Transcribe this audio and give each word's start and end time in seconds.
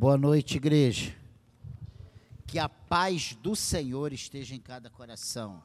Boa 0.00 0.16
noite, 0.16 0.56
igreja. 0.56 1.14
Que 2.46 2.58
a 2.58 2.70
paz 2.70 3.36
do 3.42 3.54
Senhor 3.54 4.14
esteja 4.14 4.54
em 4.54 4.58
cada 4.58 4.88
coração. 4.88 5.62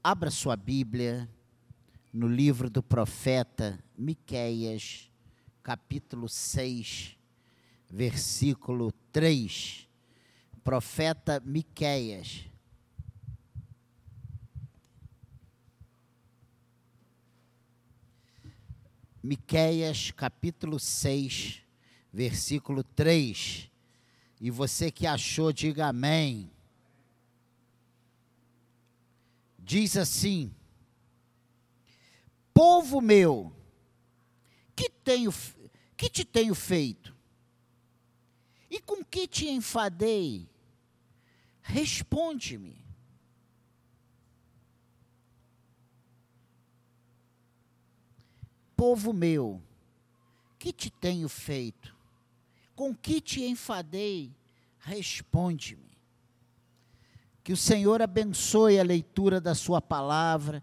Abra 0.00 0.30
sua 0.30 0.54
Bíblia 0.54 1.28
no 2.12 2.28
livro 2.28 2.70
do 2.70 2.84
profeta 2.84 3.82
Miqueias, 3.98 5.10
capítulo 5.60 6.28
6, 6.28 7.18
versículo 7.90 8.92
3. 9.10 9.88
Profeta 10.62 11.42
Miqueias. 11.44 12.44
Miqueias, 19.20 20.12
capítulo 20.12 20.78
6, 20.78 21.63
versículo 22.14 22.84
3. 22.84 23.68
E 24.40 24.48
você 24.48 24.88
que 24.90 25.04
achou, 25.04 25.52
diga 25.52 25.88
amém. 25.88 26.48
Diz 29.58 29.96
assim: 29.96 30.54
Povo 32.52 33.00
meu, 33.00 33.52
que 34.76 34.88
tenho 34.88 35.32
que 35.96 36.08
te 36.08 36.24
tenho 36.24 36.54
feito? 36.54 37.14
E 38.70 38.80
com 38.80 39.04
que 39.04 39.26
te 39.26 39.48
enfadei? 39.48 40.48
Responde-me. 41.62 42.84
Povo 48.76 49.12
meu, 49.12 49.62
que 50.58 50.72
te 50.72 50.90
tenho 50.90 51.28
feito? 51.28 51.93
Com 52.74 52.94
que 52.94 53.20
te 53.20 53.44
enfadei? 53.44 54.34
Responde-me. 54.78 55.96
Que 57.42 57.52
o 57.52 57.56
Senhor 57.56 58.00
abençoe 58.00 58.78
a 58.78 58.82
leitura 58.82 59.40
da 59.40 59.54
Sua 59.54 59.80
palavra, 59.80 60.62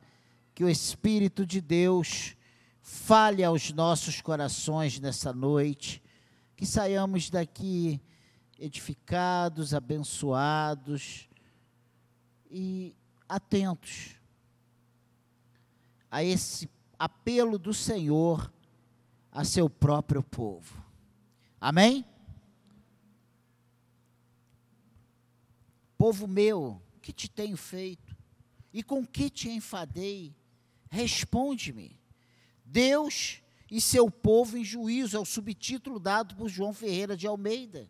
que 0.54 0.64
o 0.64 0.70
Espírito 0.70 1.46
de 1.46 1.62
Deus 1.62 2.36
fale 2.82 3.44
aos 3.44 3.72
nossos 3.72 4.20
corações 4.20 5.00
nessa 5.00 5.32
noite, 5.32 6.02
que 6.56 6.66
saiamos 6.66 7.30
daqui 7.30 8.02
edificados, 8.60 9.74
abençoados 9.74 11.30
e 12.50 12.96
atentos 13.28 14.16
a 16.12 16.24
esse 16.24 16.70
apelo 17.00 17.58
do 17.58 17.74
Senhor 17.74 18.52
a 19.32 19.46
seu 19.46 19.70
próprio 19.70 20.22
povo. 20.22 20.91
Amém? 21.62 22.04
Povo 25.98 26.28
meu, 26.28 26.82
que 27.00 27.14
te 27.14 27.30
tenho 27.30 27.56
feito? 27.56 28.18
E 28.74 28.82
com 28.82 29.06
que 29.06 29.30
te 29.30 29.50
enfadei? 29.50 30.36
Responde-me. 30.90 31.96
Deus 32.66 33.42
e 33.70 33.80
seu 33.80 34.10
povo 34.10 34.58
em 34.58 34.66
juízo, 34.66 35.16
é 35.16 35.20
o 35.20 35.26
subtítulo 35.26 36.00
dado 36.00 36.36
por 36.36 36.50
João 36.50 36.74
Ferreira 36.74 37.16
de 37.16 37.28
Almeida. 37.28 37.88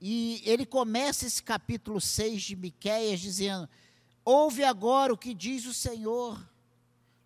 E 0.00 0.42
ele 0.44 0.66
começa 0.66 1.24
esse 1.26 1.42
capítulo 1.42 2.00
6 2.00 2.42
de 2.42 2.56
Miquéias 2.56 3.20
dizendo: 3.20 3.68
Ouve 4.24 4.64
agora 4.64 5.12
o 5.12 5.18
que 5.18 5.32
diz 5.32 5.64
o 5.64 5.72
Senhor 5.72 6.38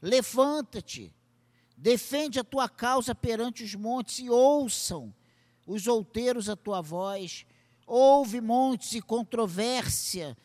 Levanta-te, 0.03 1.15
defende 1.77 2.39
a 2.39 2.45
tua 2.45 2.69
causa 2.69 3.15
perante 3.15 3.65
os 3.65 3.75
montes 3.75 4.19
e 4.19 4.31
ouçam 4.31 5.13
os 5.67 5.87
outeiros 5.87 6.49
a 6.49 6.57
tua 6.57 6.81
voz. 6.81 7.47
Ouve 7.87 8.41
montes 8.41 8.95
e 8.95 9.03
controvérsia, 9.03 10.37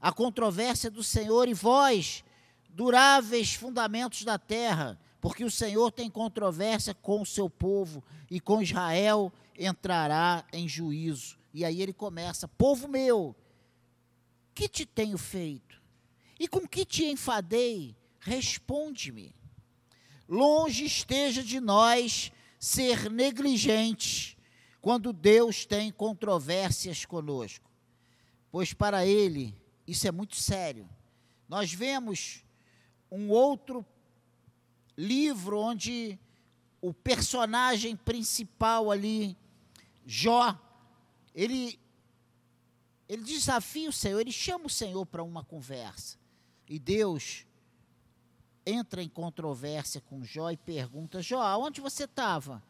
a 0.00 0.12
controvérsia 0.12 0.90
do 0.90 1.02
Senhor 1.02 1.48
e 1.48 1.54
vós, 1.54 2.24
duráveis 2.70 3.54
fundamentos 3.54 4.24
da 4.24 4.38
terra, 4.38 4.98
porque 5.20 5.44
o 5.44 5.50
Senhor 5.50 5.90
tem 5.90 6.08
controvérsia 6.08 6.94
com 6.94 7.20
o 7.22 7.26
seu 7.26 7.50
povo 7.50 8.02
e 8.30 8.40
com 8.40 8.62
Israel 8.62 9.32
entrará 9.58 10.44
em 10.52 10.68
juízo. 10.68 11.36
E 11.52 11.64
aí 11.64 11.82
ele 11.82 11.92
começa: 11.92 12.48
Povo 12.48 12.88
meu, 12.88 13.34
que 14.54 14.68
te 14.68 14.86
tenho 14.86 15.18
feito? 15.18 15.82
E 16.38 16.48
com 16.48 16.66
que 16.66 16.84
te 16.84 17.04
enfadei? 17.04 17.96
responde-me. 18.24 19.34
Longe 20.28 20.84
esteja 20.84 21.42
de 21.42 21.60
nós 21.60 22.32
ser 22.58 23.10
negligentes 23.10 24.36
quando 24.80 25.12
Deus 25.12 25.66
tem 25.66 25.90
controvérsias 25.90 27.04
conosco, 27.04 27.70
pois 28.50 28.72
para 28.72 29.06
Ele 29.06 29.54
isso 29.86 30.08
é 30.08 30.12
muito 30.12 30.36
sério. 30.36 30.88
Nós 31.48 31.72
vemos 31.72 32.44
um 33.10 33.28
outro 33.30 33.84
livro 34.96 35.58
onde 35.58 36.18
o 36.80 36.92
personagem 36.92 37.96
principal 37.96 38.90
ali, 38.90 39.36
Jó, 40.06 40.58
ele, 41.34 41.78
ele 43.08 43.22
desafia 43.22 43.88
o 43.88 43.92
Senhor, 43.92 44.20
ele 44.20 44.32
chama 44.32 44.66
o 44.66 44.70
Senhor 44.70 45.04
para 45.06 45.22
uma 45.22 45.42
conversa. 45.42 46.18
E 46.68 46.78
Deus 46.78 47.46
entra 48.66 49.02
em 49.02 49.08
controvérsia 49.08 50.00
com 50.00 50.24
Jó 50.24 50.50
e 50.50 50.56
pergunta: 50.56 51.22
Jó, 51.22 51.58
onde 51.58 51.80
você 51.80 52.04
estava 52.04 52.62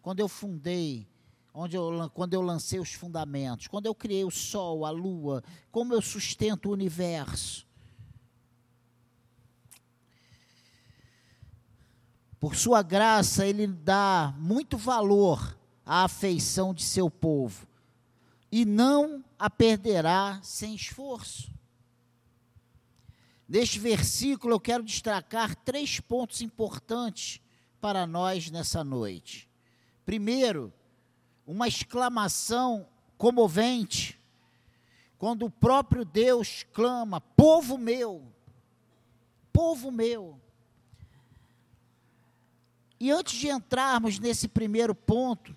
quando 0.00 0.20
eu 0.20 0.28
fundei, 0.28 1.06
onde 1.54 1.76
eu, 1.76 2.10
quando 2.14 2.34
eu 2.34 2.42
lancei 2.42 2.78
os 2.78 2.92
fundamentos, 2.92 3.68
quando 3.68 3.86
eu 3.86 3.94
criei 3.94 4.24
o 4.24 4.30
sol, 4.30 4.84
a 4.84 4.90
lua, 4.90 5.42
como 5.70 5.94
eu 5.94 6.02
sustento 6.02 6.68
o 6.68 6.72
universo? 6.72 7.66
Por 12.40 12.56
sua 12.56 12.82
graça, 12.82 13.46
ele 13.46 13.68
dá 13.68 14.34
muito 14.36 14.76
valor 14.76 15.56
à 15.86 16.04
afeição 16.04 16.74
de 16.74 16.82
seu 16.82 17.08
povo 17.08 17.68
e 18.50 18.64
não 18.64 19.24
a 19.38 19.48
perderá 19.48 20.40
sem 20.42 20.74
esforço. 20.74 21.52
Neste 23.52 23.78
versículo 23.78 24.54
eu 24.54 24.58
quero 24.58 24.82
destacar 24.82 25.54
três 25.54 26.00
pontos 26.00 26.40
importantes 26.40 27.38
para 27.82 28.06
nós 28.06 28.50
nessa 28.50 28.82
noite. 28.82 29.46
Primeiro, 30.06 30.72
uma 31.46 31.68
exclamação 31.68 32.88
comovente, 33.18 34.18
quando 35.18 35.44
o 35.44 35.50
próprio 35.50 36.02
Deus 36.02 36.64
clama: 36.72 37.20
Povo 37.20 37.76
meu, 37.76 38.32
povo 39.52 39.90
meu. 39.90 40.40
E 42.98 43.10
antes 43.10 43.38
de 43.38 43.48
entrarmos 43.48 44.18
nesse 44.18 44.48
primeiro 44.48 44.94
ponto, 44.94 45.54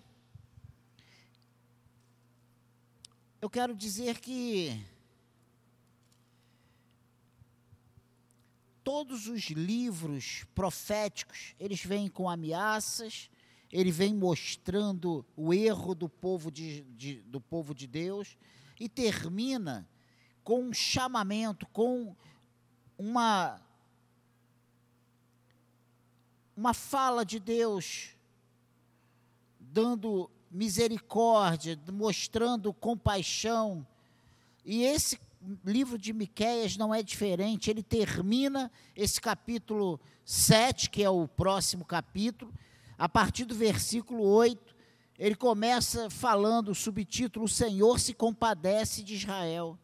eu 3.42 3.50
quero 3.50 3.74
dizer 3.74 4.20
que 4.20 4.86
todos 8.86 9.28
os 9.28 9.46
livros 9.50 10.46
proféticos, 10.54 11.56
eles 11.60 11.84
vêm 11.84 12.08
com 12.08 12.30
ameaças, 12.30 13.32
ele 13.72 13.92
vem 13.92 14.14
mostrando 14.14 15.26
o 15.36 15.52
erro 15.52 15.96
do 15.96 16.08
povo 16.08 16.52
de, 16.52 16.84
de, 16.96 17.16
do 17.24 17.42
povo 17.42 17.74
de 17.74 17.88
Deus 17.88 18.38
e 18.80 18.88
termina 18.88 19.90
com 20.44 20.66
um 20.66 20.72
chamamento, 20.72 21.66
com 21.74 22.16
uma 22.96 23.60
uma 26.56 26.74
fala 26.74 27.26
de 27.26 27.40
Deus 27.40 28.12
dando 29.60 30.30
misericórdia, 30.50 31.78
mostrando 31.92 32.72
compaixão. 32.72 33.86
E 34.64 34.84
esse 34.84 35.20
livro 35.66 35.98
de 35.98 36.14
Miqueias 36.14 36.78
não 36.78 36.94
é 36.94 37.02
diferente, 37.04 37.70
ele 37.70 37.84
termina 37.84 38.72
esse 38.96 39.20
capítulo 39.20 40.00
7, 40.24 40.90
que 40.90 41.04
é 41.04 41.10
o 41.10 41.28
próximo 41.28 41.86
capítulo, 41.86 42.54
a 42.98 43.10
partir 43.10 43.46
do 43.46 43.54
versículo 43.54 44.24
8, 44.24 44.76
ele 45.18 45.36
começa 45.36 46.10
falando 46.10 46.70
o 46.70 46.76
subtítulo: 46.76 47.46
O 47.46 47.50
Senhor 47.50 48.00
se 48.00 48.14
compadece 48.14 49.04
de 49.04 49.16
Israel. 49.16 49.78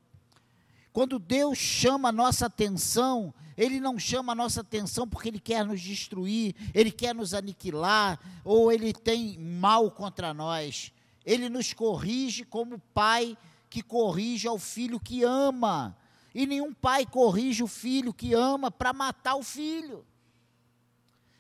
Quando 0.92 1.18
Deus 1.18 1.58
chama 1.58 2.10
a 2.10 2.12
nossa 2.12 2.48
atenção, 2.48 3.34
Ele 3.58 3.80
não 3.80 3.98
chama 3.98 4.34
a 4.34 4.36
nossa 4.36 4.60
atenção 4.60 5.08
porque 5.08 5.30
Ele 5.30 5.40
quer 5.40 5.66
nos 5.66 5.80
destruir, 5.80 6.54
Ele 6.74 6.92
quer 6.92 7.16
nos 7.16 7.34
aniquilar, 7.34 8.20
ou 8.44 8.72
Ele 8.72 8.94
tem 8.94 9.38
mal 9.40 9.90
contra 9.90 10.34
nós. 10.34 10.92
Ele 11.26 11.48
nos 11.48 11.72
corrige 11.72 12.44
como 12.44 12.80
Pai 12.94 13.38
que 13.72 13.82
corrige 13.82 14.50
ao 14.50 14.60
filho 14.60 15.00
que 15.00 15.24
ama. 15.24 15.98
E 16.36 16.46
nenhum 16.46 16.74
pai 16.74 17.06
corrige 17.06 17.64
o 17.64 17.68
filho 17.68 18.14
que 18.14 18.34
ama 18.34 18.70
para 18.70 18.92
matar 18.92 19.36
o 19.36 19.44
filho. 19.44 20.06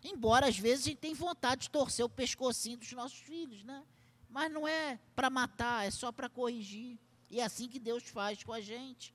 Embora 0.02 0.48
às 0.48 0.58
vezes 0.58 0.86
a 0.86 0.90
gente 0.90 1.00
tenha 1.00 1.14
vontade 1.14 1.64
de 1.64 1.70
torcer 1.70 2.06
o 2.06 2.10
pescocinho 2.10 2.78
dos 2.78 2.92
nossos 2.94 3.20
filhos, 3.20 3.64
né? 3.66 3.84
Mas 4.30 4.50
não 4.50 4.66
é 4.66 4.98
para 5.14 5.30
matar, 5.30 5.86
é 5.86 5.92
só 5.92 6.10
para 6.10 6.30
corrigir. 6.30 6.98
E 7.30 7.42
é 7.42 7.44
assim 7.44 7.68
que 7.68 7.78
Deus 7.78 8.04
faz 8.04 8.42
com 8.44 8.54
a 8.54 8.62
gente. 8.62 9.14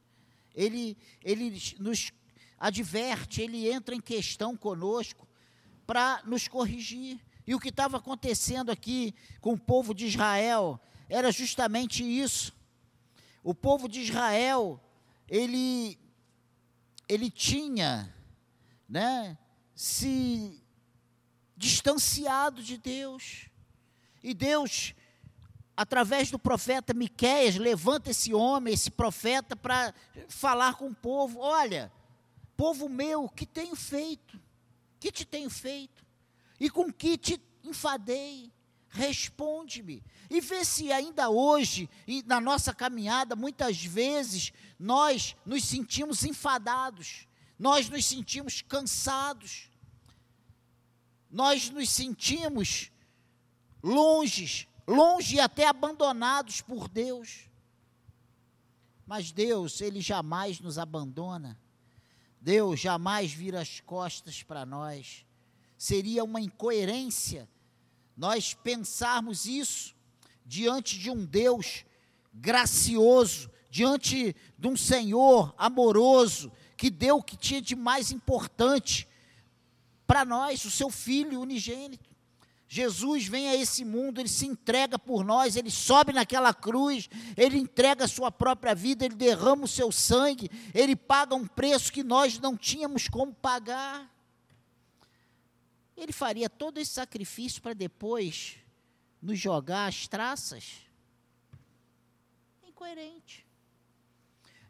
Ele, 0.54 0.96
ele 1.24 1.58
nos 1.78 2.12
adverte, 2.58 3.40
ele 3.40 3.66
entra 3.70 3.94
em 3.94 4.00
questão 4.00 4.54
conosco 4.54 5.26
para 5.86 6.22
nos 6.26 6.46
corrigir. 6.48 7.18
E 7.46 7.54
o 7.54 7.60
que 7.60 7.70
estava 7.70 7.96
acontecendo 7.96 8.70
aqui 8.70 9.14
com 9.40 9.54
o 9.54 9.58
povo 9.58 9.94
de 9.94 10.06
Israel 10.06 10.78
era 11.08 11.32
justamente 11.32 12.04
isso. 12.04 12.55
O 13.46 13.54
povo 13.54 13.88
de 13.88 14.00
Israel, 14.00 14.80
ele, 15.28 15.96
ele 17.08 17.30
tinha 17.30 18.12
né, 18.88 19.38
se 19.72 20.60
distanciado 21.56 22.60
de 22.60 22.76
Deus. 22.76 23.48
E 24.20 24.34
Deus, 24.34 24.96
através 25.76 26.28
do 26.28 26.40
profeta 26.40 26.92
Miqueias, 26.92 27.54
levanta 27.54 28.10
esse 28.10 28.34
homem, 28.34 28.74
esse 28.74 28.90
profeta, 28.90 29.54
para 29.54 29.94
falar 30.26 30.74
com 30.74 30.88
o 30.88 30.94
povo: 30.96 31.38
olha, 31.38 31.92
povo 32.56 32.88
meu, 32.88 33.28
que 33.28 33.46
tenho 33.46 33.76
feito? 33.76 34.40
Que 34.98 35.12
te 35.12 35.24
tenho 35.24 35.50
feito? 35.50 36.04
E 36.58 36.68
com 36.68 36.92
que 36.92 37.16
te 37.16 37.40
enfadei? 37.62 38.52
Responde-me. 38.96 40.02
E 40.30 40.40
vê 40.40 40.64
se 40.64 40.90
ainda 40.90 41.28
hoje, 41.28 41.88
na 42.24 42.40
nossa 42.40 42.74
caminhada, 42.74 43.36
muitas 43.36 43.84
vezes, 43.84 44.54
nós 44.78 45.36
nos 45.44 45.64
sentimos 45.64 46.24
enfadados, 46.24 47.28
nós 47.58 47.90
nos 47.90 48.06
sentimos 48.06 48.62
cansados, 48.62 49.68
nós 51.30 51.68
nos 51.68 51.90
sentimos 51.90 52.90
longe, 53.82 54.66
longe 54.88 55.36
e 55.36 55.40
até 55.40 55.66
abandonados 55.66 56.62
por 56.62 56.88
Deus. 56.88 57.50
Mas 59.06 59.30
Deus, 59.30 59.82
Ele 59.82 60.00
jamais 60.00 60.58
nos 60.58 60.78
abandona. 60.78 61.60
Deus 62.40 62.80
jamais 62.80 63.30
vira 63.30 63.60
as 63.60 63.78
costas 63.80 64.42
para 64.42 64.64
nós. 64.64 65.26
Seria 65.76 66.24
uma 66.24 66.40
incoerência 66.40 67.46
nós 68.16 68.54
pensarmos 68.54 69.46
isso 69.46 69.94
diante 70.44 70.98
de 70.98 71.10
um 71.10 71.24
Deus 71.24 71.84
gracioso, 72.32 73.50
diante 73.70 74.34
de 74.58 74.68
um 74.68 74.76
Senhor 74.76 75.54
amoroso, 75.58 76.50
que 76.76 76.90
deu 76.90 77.16
o 77.16 77.22
que 77.22 77.36
tinha 77.36 77.60
de 77.60 77.74
mais 77.74 78.10
importante 78.10 79.08
para 80.06 80.24
nós, 80.24 80.64
o 80.64 80.70
seu 80.70 80.88
Filho 80.88 81.40
unigênito. 81.40 82.16
Jesus 82.68 83.26
vem 83.26 83.48
a 83.48 83.54
esse 83.54 83.84
mundo, 83.84 84.20
ele 84.20 84.28
se 84.28 84.46
entrega 84.46 84.98
por 84.98 85.24
nós, 85.24 85.54
ele 85.54 85.70
sobe 85.70 86.12
naquela 86.12 86.52
cruz, 86.52 87.08
ele 87.36 87.58
entrega 87.58 88.04
a 88.04 88.08
sua 88.08 88.30
própria 88.30 88.74
vida, 88.74 89.04
ele 89.04 89.14
derrama 89.14 89.64
o 89.64 89.68
seu 89.68 89.92
sangue, 89.92 90.50
ele 90.74 90.96
paga 90.96 91.34
um 91.34 91.46
preço 91.46 91.92
que 91.92 92.02
nós 92.02 92.40
não 92.40 92.56
tínhamos 92.56 93.08
como 93.08 93.32
pagar. 93.32 94.10
Ele 95.96 96.12
faria 96.12 96.50
todo 96.50 96.78
esse 96.78 96.92
sacrifício 96.92 97.62
para 97.62 97.72
depois 97.72 98.56
nos 99.22 99.38
jogar 99.38 99.86
as 99.86 100.06
traças? 100.06 100.86
Incoerente. 102.66 103.46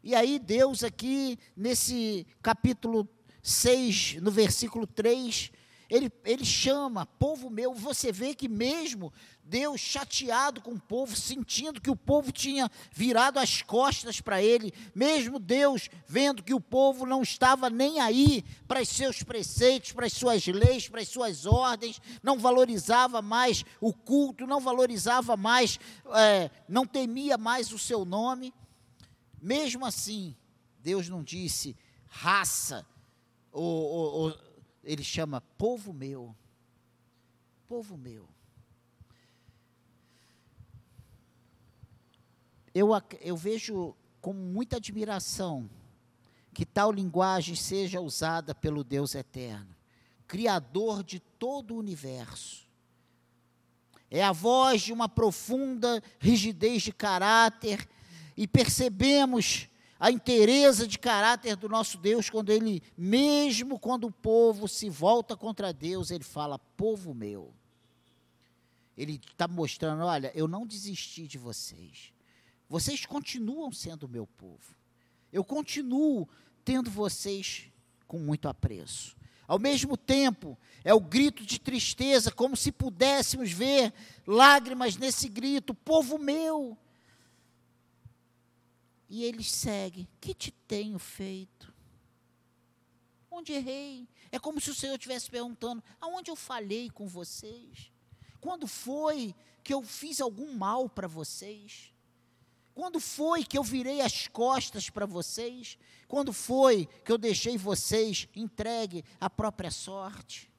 E 0.03 0.15
aí, 0.15 0.39
Deus, 0.39 0.83
aqui 0.83 1.37
nesse 1.55 2.25
capítulo 2.41 3.07
6, 3.43 4.15
no 4.21 4.31
versículo 4.31 4.87
3, 4.87 5.51
ele, 5.89 6.11
ele 6.25 6.43
chama, 6.43 7.05
povo 7.05 7.49
meu, 7.49 7.73
você 7.73 8.11
vê 8.11 8.35
que 8.35 8.49
mesmo 8.49 9.13
Deus 9.41 9.79
chateado 9.79 10.59
com 10.59 10.71
o 10.71 10.79
povo, 10.79 11.15
sentindo 11.15 11.79
que 11.79 11.89
o 11.89 11.95
povo 11.95 12.31
tinha 12.33 12.69
virado 12.91 13.39
as 13.39 13.61
costas 13.61 14.19
para 14.19 14.41
ele, 14.43 14.73
mesmo 14.93 15.39
Deus 15.39 15.89
vendo 16.05 16.43
que 16.43 16.53
o 16.53 16.59
povo 16.59 17.05
não 17.05 17.21
estava 17.21 17.69
nem 17.69 18.01
aí 18.01 18.43
para 18.67 18.81
os 18.81 18.89
seus 18.89 19.23
preceitos, 19.23 19.93
para 19.93 20.07
as 20.07 20.13
suas 20.13 20.45
leis, 20.47 20.89
para 20.89 20.99
as 20.99 21.07
suas 21.07 21.45
ordens, 21.45 22.01
não 22.21 22.37
valorizava 22.37 23.21
mais 23.21 23.63
o 23.79 23.93
culto, 23.93 24.45
não 24.45 24.59
valorizava 24.59 25.37
mais, 25.37 25.79
é, 26.13 26.51
não 26.67 26.85
temia 26.85 27.37
mais 27.37 27.71
o 27.71 27.79
seu 27.79 28.03
nome, 28.03 28.53
mesmo 29.41 29.85
assim, 29.85 30.35
Deus 30.79 31.07
não 31.07 31.23
disse 31.23 31.77
raça, 32.07 32.85
ou, 33.51 33.63
ou, 33.63 34.13
ou 34.13 34.46
ele 34.87 35.03
chama 35.03 35.41
povo 35.41 35.91
meu. 35.91 36.33
Povo 37.67 37.97
meu. 37.97 38.25
Eu, 42.73 42.89
eu 43.19 43.35
vejo 43.35 43.93
com 44.21 44.31
muita 44.31 44.77
admiração 44.77 45.69
que 46.53 46.65
tal 46.65 46.91
linguagem 46.91 47.53
seja 47.53 47.99
usada 47.99 48.55
pelo 48.55 48.83
Deus 48.83 49.13
eterno, 49.13 49.75
Criador 50.25 51.03
de 51.03 51.19
todo 51.19 51.75
o 51.75 51.77
universo. 51.77 52.65
É 54.09 54.23
a 54.23 54.31
voz 54.31 54.81
de 54.81 54.93
uma 54.93 55.09
profunda 55.09 56.01
rigidez 56.17 56.83
de 56.83 56.93
caráter, 56.93 57.87
e 58.35 58.47
percebemos 58.47 59.67
a 59.99 60.11
inteireza 60.11 60.87
de 60.87 60.99
caráter 60.99 61.55
do 61.55 61.67
nosso 61.67 61.97
Deus, 61.97 62.29
quando 62.29 62.51
ele, 62.51 62.83
mesmo 62.97 63.79
quando 63.79 64.05
o 64.07 64.11
povo 64.11 64.67
se 64.67 64.89
volta 64.89 65.35
contra 65.35 65.73
Deus, 65.73 66.11
ele 66.11 66.23
fala: 66.23 66.59
povo 66.59 67.13
meu. 67.13 67.53
Ele 68.95 69.19
está 69.31 69.47
mostrando: 69.47 70.03
olha, 70.03 70.31
eu 70.35 70.47
não 70.47 70.65
desisti 70.65 71.27
de 71.27 71.37
vocês. 71.37 72.13
Vocês 72.69 73.05
continuam 73.05 73.71
sendo 73.71 74.09
meu 74.09 74.27
povo. 74.27 74.75
Eu 75.31 75.43
continuo 75.43 76.27
tendo 76.63 76.89
vocês 76.89 77.71
com 78.07 78.19
muito 78.19 78.47
apreço. 78.47 79.15
Ao 79.47 79.57
mesmo 79.57 79.95
tempo, 79.95 80.57
é 80.83 80.93
o 80.93 80.99
grito 80.99 81.45
de 81.45 81.59
tristeza, 81.59 82.31
como 82.31 82.57
se 82.57 82.71
pudéssemos 82.71 83.51
ver 83.51 83.93
lágrimas 84.25 84.97
nesse 84.97 85.29
grito: 85.29 85.73
povo 85.73 86.17
meu, 86.17 86.77
e 89.09 89.23
ele 89.23 89.43
segue: 89.43 90.07
Que 90.19 90.33
te 90.33 90.51
tenho 90.51 90.99
feito? 90.99 91.73
Onde 93.29 93.53
errei? 93.53 94.07
É 94.31 94.39
como 94.39 94.59
se 94.59 94.69
o 94.69 94.75
Senhor 94.75 94.95
estivesse 94.95 95.29
perguntando: 95.29 95.83
Aonde 95.99 96.31
eu 96.31 96.35
falhei 96.35 96.89
com 96.89 97.07
vocês? 97.07 97.91
Quando 98.39 98.67
foi 98.67 99.35
que 99.63 99.73
eu 99.73 99.83
fiz 99.83 100.21
algum 100.21 100.53
mal 100.53 100.89
para 100.89 101.07
vocês? 101.07 101.93
Quando 102.73 102.99
foi 102.99 103.43
que 103.43 103.57
eu 103.57 103.63
virei 103.63 104.01
as 104.01 104.27
costas 104.27 104.89
para 104.89 105.05
vocês? 105.05 105.77
Quando 106.07 106.31
foi 106.31 106.87
que 107.03 107.11
eu 107.11 107.17
deixei 107.17 107.57
vocês 107.57 108.27
entregue 108.35 109.03
à 109.19 109.29
própria 109.29 109.71
sorte? 109.71 110.51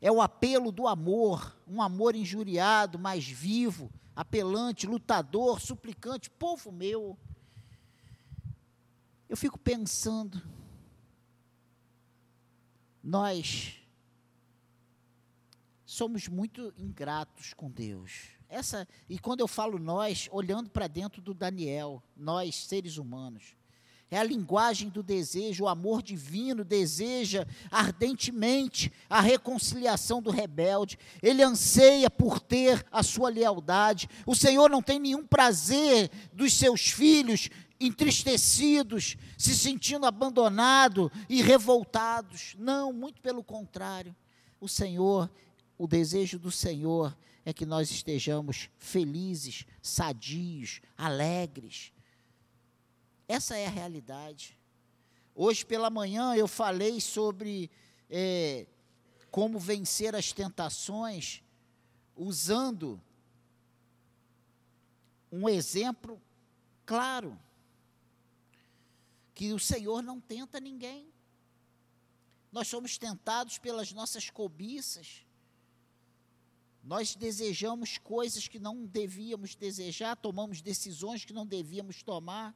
É 0.00 0.12
o 0.12 0.20
apelo 0.20 0.70
do 0.70 0.86
amor, 0.86 1.56
um 1.66 1.80
amor 1.80 2.14
injuriado, 2.14 2.98
mais 2.98 3.26
vivo, 3.26 3.90
apelante, 4.14 4.86
lutador, 4.86 5.60
suplicante, 5.60 6.30
povo 6.30 6.70
meu. 6.70 7.18
Eu 9.28 9.36
fico 9.36 9.58
pensando, 9.58 10.40
nós 13.02 13.80
somos 15.84 16.28
muito 16.28 16.72
ingratos 16.76 17.52
com 17.54 17.70
Deus. 17.70 18.30
Essa, 18.48 18.86
e 19.08 19.18
quando 19.18 19.40
eu 19.40 19.48
falo 19.48 19.78
nós, 19.78 20.28
olhando 20.30 20.70
para 20.70 20.86
dentro 20.86 21.20
do 21.20 21.34
Daniel, 21.34 22.02
nós 22.16 22.54
seres 22.54 22.96
humanos, 22.98 23.56
é 24.10 24.18
a 24.18 24.22
linguagem 24.22 24.88
do 24.88 25.02
desejo, 25.02 25.64
o 25.64 25.68
amor 25.68 26.02
divino 26.02 26.64
deseja 26.64 27.46
ardentemente 27.70 28.92
a 29.08 29.20
reconciliação 29.20 30.22
do 30.22 30.30
rebelde. 30.30 30.98
Ele 31.22 31.42
anseia 31.42 32.08
por 32.08 32.38
ter 32.38 32.84
a 32.92 33.02
sua 33.02 33.28
lealdade. 33.28 34.08
O 34.24 34.34
Senhor 34.34 34.70
não 34.70 34.82
tem 34.82 35.00
nenhum 35.00 35.26
prazer 35.26 36.10
dos 36.32 36.52
seus 36.54 36.90
filhos 36.90 37.48
entristecidos, 37.80 39.16
se 39.36 39.54
sentindo 39.54 40.06
abandonados 40.06 41.10
e 41.28 41.42
revoltados. 41.42 42.54
Não, 42.58 42.92
muito 42.92 43.20
pelo 43.20 43.42
contrário. 43.42 44.14
O 44.60 44.68
Senhor, 44.68 45.30
o 45.76 45.88
desejo 45.88 46.38
do 46.38 46.52
Senhor 46.52 47.16
é 47.44 47.52
que 47.52 47.66
nós 47.66 47.90
estejamos 47.90 48.70
felizes, 48.78 49.66
sadios, 49.82 50.80
alegres 50.96 51.92
essa 53.26 53.56
é 53.56 53.66
a 53.66 53.70
realidade. 53.70 54.58
Hoje 55.34 55.64
pela 55.64 55.90
manhã 55.90 56.34
eu 56.34 56.46
falei 56.46 57.00
sobre 57.00 57.70
é, 58.08 58.66
como 59.30 59.58
vencer 59.58 60.14
as 60.14 60.32
tentações 60.32 61.42
usando 62.16 63.00
um 65.32 65.48
exemplo 65.48 66.20
claro. 66.86 67.38
Que 69.34 69.52
o 69.52 69.58
Senhor 69.58 70.02
não 70.02 70.20
tenta 70.20 70.60
ninguém. 70.60 71.12
nós 72.52 72.68
somos 72.68 72.96
tentados 72.96 73.58
pelas 73.58 73.90
nossas 73.92 74.30
cobiças. 74.30 75.26
Nós 76.84 77.16
desejamos 77.16 77.98
coisas 77.98 78.46
que 78.46 78.60
não 78.60 78.86
devíamos 78.86 79.56
desejar, 79.56 80.14
tomamos 80.14 80.62
decisões 80.62 81.24
que 81.24 81.32
não 81.32 81.44
devíamos 81.44 82.02
tomar, 82.04 82.54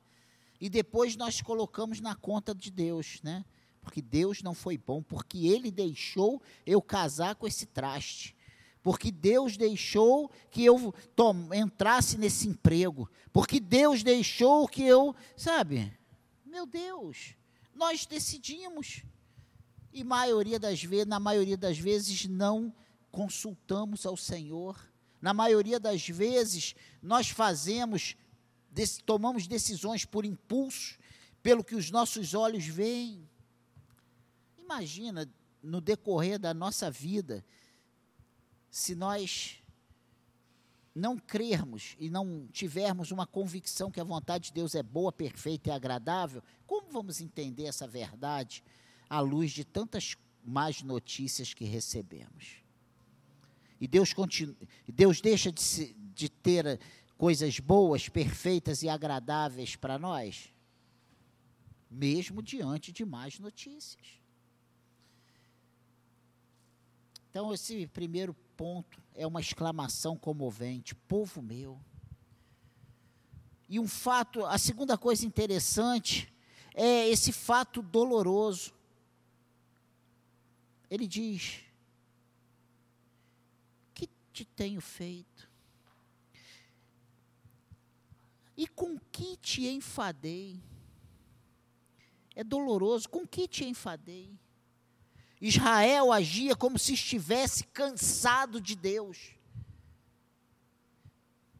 e 0.60 0.68
depois 0.68 1.16
nós 1.16 1.40
colocamos 1.40 2.00
na 2.00 2.14
conta 2.14 2.54
de 2.54 2.70
Deus, 2.70 3.20
né? 3.22 3.44
Porque 3.80 4.02
Deus 4.02 4.42
não 4.42 4.54
foi 4.54 4.76
bom, 4.76 5.02
porque 5.02 5.46
Ele 5.46 5.70
deixou 5.70 6.42
eu 6.66 6.82
casar 6.82 7.34
com 7.36 7.46
esse 7.46 7.66
traste 7.66 8.36
porque 8.82 9.10
Deus 9.10 9.56
deixou 9.56 10.30
que 10.50 10.64
eu 10.64 10.94
tom, 11.14 11.52
entrasse 11.52 12.16
nesse 12.16 12.48
emprego, 12.48 13.10
porque 13.32 13.60
Deus 13.60 14.02
deixou 14.02 14.66
que 14.66 14.82
eu, 14.82 15.14
sabe? 15.36 15.92
Meu 16.46 16.64
Deus, 16.64 17.34
nós 17.74 18.06
decidimos. 18.06 19.02
E 19.92 20.02
maioria 20.04 20.58
das 20.58 20.82
vezes, 20.82 21.06
na 21.06 21.20
maioria 21.20 21.56
das 21.56 21.78
vezes 21.78 22.26
não 22.26 22.72
consultamos 23.10 24.06
ao 24.06 24.16
Senhor. 24.16 24.78
Na 25.20 25.34
maioria 25.34 25.78
das 25.80 26.08
vezes 26.08 26.74
nós 27.02 27.28
fazemos, 27.28 28.16
tomamos 29.04 29.46
decisões 29.46 30.04
por 30.04 30.24
impulso, 30.24 30.98
pelo 31.42 31.64
que 31.64 31.74
os 31.74 31.90
nossos 31.90 32.34
olhos 32.34 32.66
veem. 32.66 33.28
Imagina 34.58 35.28
no 35.62 35.80
decorrer 35.80 36.38
da 36.38 36.52
nossa 36.54 36.90
vida, 36.90 37.44
se 38.70 38.94
nós 38.94 39.58
não 40.94 41.16
crermos 41.16 41.96
e 41.98 42.10
não 42.10 42.48
tivermos 42.52 43.10
uma 43.10 43.26
convicção 43.26 43.90
que 43.90 44.00
a 44.00 44.04
vontade 44.04 44.46
de 44.46 44.52
Deus 44.52 44.74
é 44.74 44.82
boa, 44.82 45.12
perfeita 45.12 45.70
e 45.70 45.72
agradável, 45.72 46.42
como 46.66 46.90
vamos 46.90 47.20
entender 47.20 47.64
essa 47.64 47.86
verdade 47.86 48.62
à 49.08 49.20
luz 49.20 49.52
de 49.52 49.64
tantas 49.64 50.16
más 50.44 50.82
notícias 50.82 51.54
que 51.54 51.64
recebemos? 51.64 52.62
E 53.80 53.86
Deus, 53.86 54.12
continua, 54.12 54.56
Deus 54.88 55.20
deixa 55.20 55.52
de, 55.52 55.62
se, 55.62 55.94
de 56.14 56.28
ter 56.28 56.80
coisas 57.18 57.58
boas, 57.58 58.08
perfeitas 58.08 58.84
e 58.84 58.88
agradáveis 58.88 59.74
para 59.74 59.98
nós, 59.98 60.54
mesmo 61.90 62.40
diante 62.40 62.92
de 62.92 63.04
más 63.04 63.40
notícias. 63.40 64.06
Então, 67.28 67.52
esse 67.52 67.88
primeiro 67.88 68.32
ponto 68.56 69.02
é 69.14 69.26
uma 69.26 69.40
exclamação 69.40 70.16
comovente: 70.16 70.94
povo 70.94 71.42
meu. 71.42 71.78
E 73.68 73.78
um 73.78 73.86
fato, 73.86 74.46
a 74.46 74.56
segunda 74.56 74.96
coisa 74.96 75.26
interessante 75.26 76.32
é 76.72 77.08
esse 77.08 77.32
fato 77.32 77.82
doloroso. 77.82 78.72
Ele 80.88 81.06
diz: 81.06 81.60
Que 83.92 84.08
te 84.32 84.44
tenho 84.44 84.80
feito? 84.80 85.47
E 88.58 88.66
com 88.66 88.98
que 88.98 89.36
te 89.36 89.68
enfadei? 89.68 90.60
É 92.34 92.42
doloroso, 92.42 93.08
com 93.08 93.24
que 93.24 93.46
te 93.46 93.64
enfadei? 93.64 94.36
Israel 95.40 96.10
agia 96.10 96.56
como 96.56 96.76
se 96.76 96.94
estivesse 96.94 97.62
cansado 97.68 98.60
de 98.60 98.74
Deus. 98.74 99.30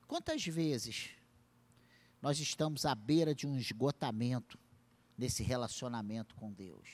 Quantas 0.08 0.44
vezes 0.44 1.10
nós 2.20 2.40
estamos 2.40 2.84
à 2.84 2.96
beira 2.96 3.32
de 3.32 3.46
um 3.46 3.56
esgotamento 3.56 4.58
nesse 5.16 5.44
relacionamento 5.44 6.34
com 6.34 6.52
Deus? 6.52 6.88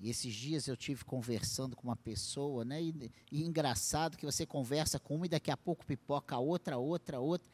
E 0.00 0.08
esses 0.08 0.32
dias 0.32 0.68
eu 0.68 0.76
tive 0.76 1.04
conversando 1.04 1.74
com 1.74 1.88
uma 1.88 1.96
pessoa, 1.96 2.64
né? 2.64 2.80
E, 2.80 3.12
e 3.32 3.42
engraçado 3.42 4.16
que 4.16 4.24
você 4.24 4.46
conversa 4.46 5.00
com 5.00 5.16
uma 5.16 5.26
e 5.26 5.28
daqui 5.28 5.50
a 5.50 5.56
pouco 5.56 5.84
pipoca 5.84 6.38
outra, 6.38 6.78
outra, 6.78 7.18
outra. 7.18 7.50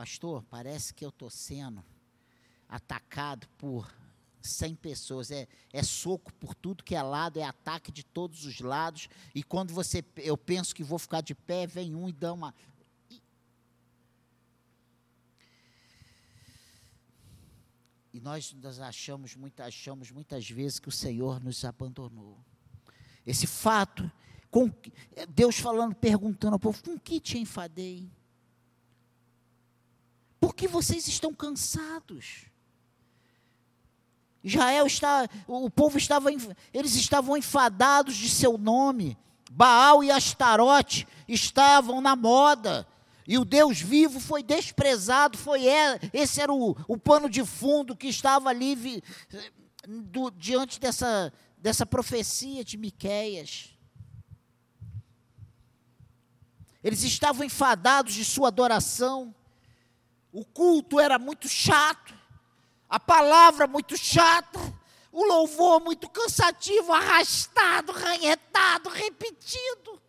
Pastor, 0.00 0.42
parece 0.44 0.94
que 0.94 1.04
eu 1.04 1.10
estou 1.10 1.28
sendo 1.28 1.84
atacado 2.66 3.46
por 3.58 3.94
100 4.40 4.74
pessoas, 4.76 5.30
é, 5.30 5.46
é 5.70 5.82
soco 5.82 6.32
por 6.32 6.54
tudo 6.54 6.82
que 6.82 6.94
é 6.94 7.02
lado, 7.02 7.38
é 7.38 7.42
ataque 7.42 7.92
de 7.92 8.02
todos 8.02 8.46
os 8.46 8.60
lados, 8.60 9.10
e 9.34 9.42
quando 9.42 9.74
você, 9.74 10.02
eu 10.16 10.38
penso 10.38 10.74
que 10.74 10.82
vou 10.82 10.98
ficar 10.98 11.20
de 11.20 11.34
pé, 11.34 11.66
vem 11.66 11.94
um 11.94 12.08
e 12.08 12.14
dá 12.14 12.32
uma... 12.32 12.54
E 18.14 18.20
nós, 18.20 18.54
nós 18.54 18.80
achamos, 18.80 19.36
muito, 19.36 19.60
achamos 19.60 20.10
muitas 20.10 20.48
vezes 20.48 20.78
que 20.78 20.88
o 20.88 20.92
Senhor 20.92 21.44
nos 21.44 21.62
abandonou. 21.62 22.42
Esse 23.26 23.46
fato, 23.46 24.10
com, 24.50 24.72
Deus 25.28 25.58
falando, 25.58 25.94
perguntando 25.94 26.54
ao 26.54 26.58
povo, 26.58 26.82
com 26.82 26.98
que 26.98 27.20
te 27.20 27.36
enfadei? 27.36 28.10
Por 30.50 30.56
que 30.56 30.66
vocês 30.66 31.06
estão 31.06 31.32
cansados? 31.32 32.46
Israel 34.42 34.84
está, 34.84 35.28
o 35.46 35.70
povo 35.70 35.96
estava, 35.96 36.28
eles 36.74 36.96
estavam 36.96 37.36
enfadados 37.36 38.16
de 38.16 38.28
seu 38.28 38.58
nome. 38.58 39.16
Baal 39.48 40.02
e 40.02 40.10
Astarote 40.10 41.06
estavam 41.28 42.00
na 42.00 42.16
moda. 42.16 42.84
E 43.28 43.38
o 43.38 43.44
Deus 43.44 43.80
vivo 43.80 44.18
foi 44.18 44.42
desprezado, 44.42 45.38
foi 45.38 45.68
é, 45.68 46.00
esse 46.12 46.40
era 46.40 46.52
o, 46.52 46.76
o 46.88 46.98
pano 46.98 47.30
de 47.30 47.44
fundo 47.44 47.94
que 47.94 48.08
estava 48.08 48.48
ali 48.48 48.74
vi, 48.74 49.04
do, 49.86 50.32
diante 50.32 50.80
dessa, 50.80 51.32
dessa 51.58 51.86
profecia 51.86 52.64
de 52.64 52.76
Miqueias. 52.76 53.70
Eles 56.82 57.04
estavam 57.04 57.44
enfadados 57.44 58.14
de 58.14 58.24
sua 58.24 58.48
adoração. 58.48 59.32
O 60.32 60.44
culto 60.44 61.00
era 61.00 61.18
muito 61.18 61.48
chato 61.48 62.20
a 62.90 62.98
palavra 62.98 63.68
muito 63.68 63.96
chata, 63.96 64.58
o 65.12 65.24
louvor 65.24 65.80
muito 65.80 66.10
cansativo, 66.10 66.92
arrastado, 66.92 67.92
ranhetado, 67.92 68.88
repetido. 68.88 70.02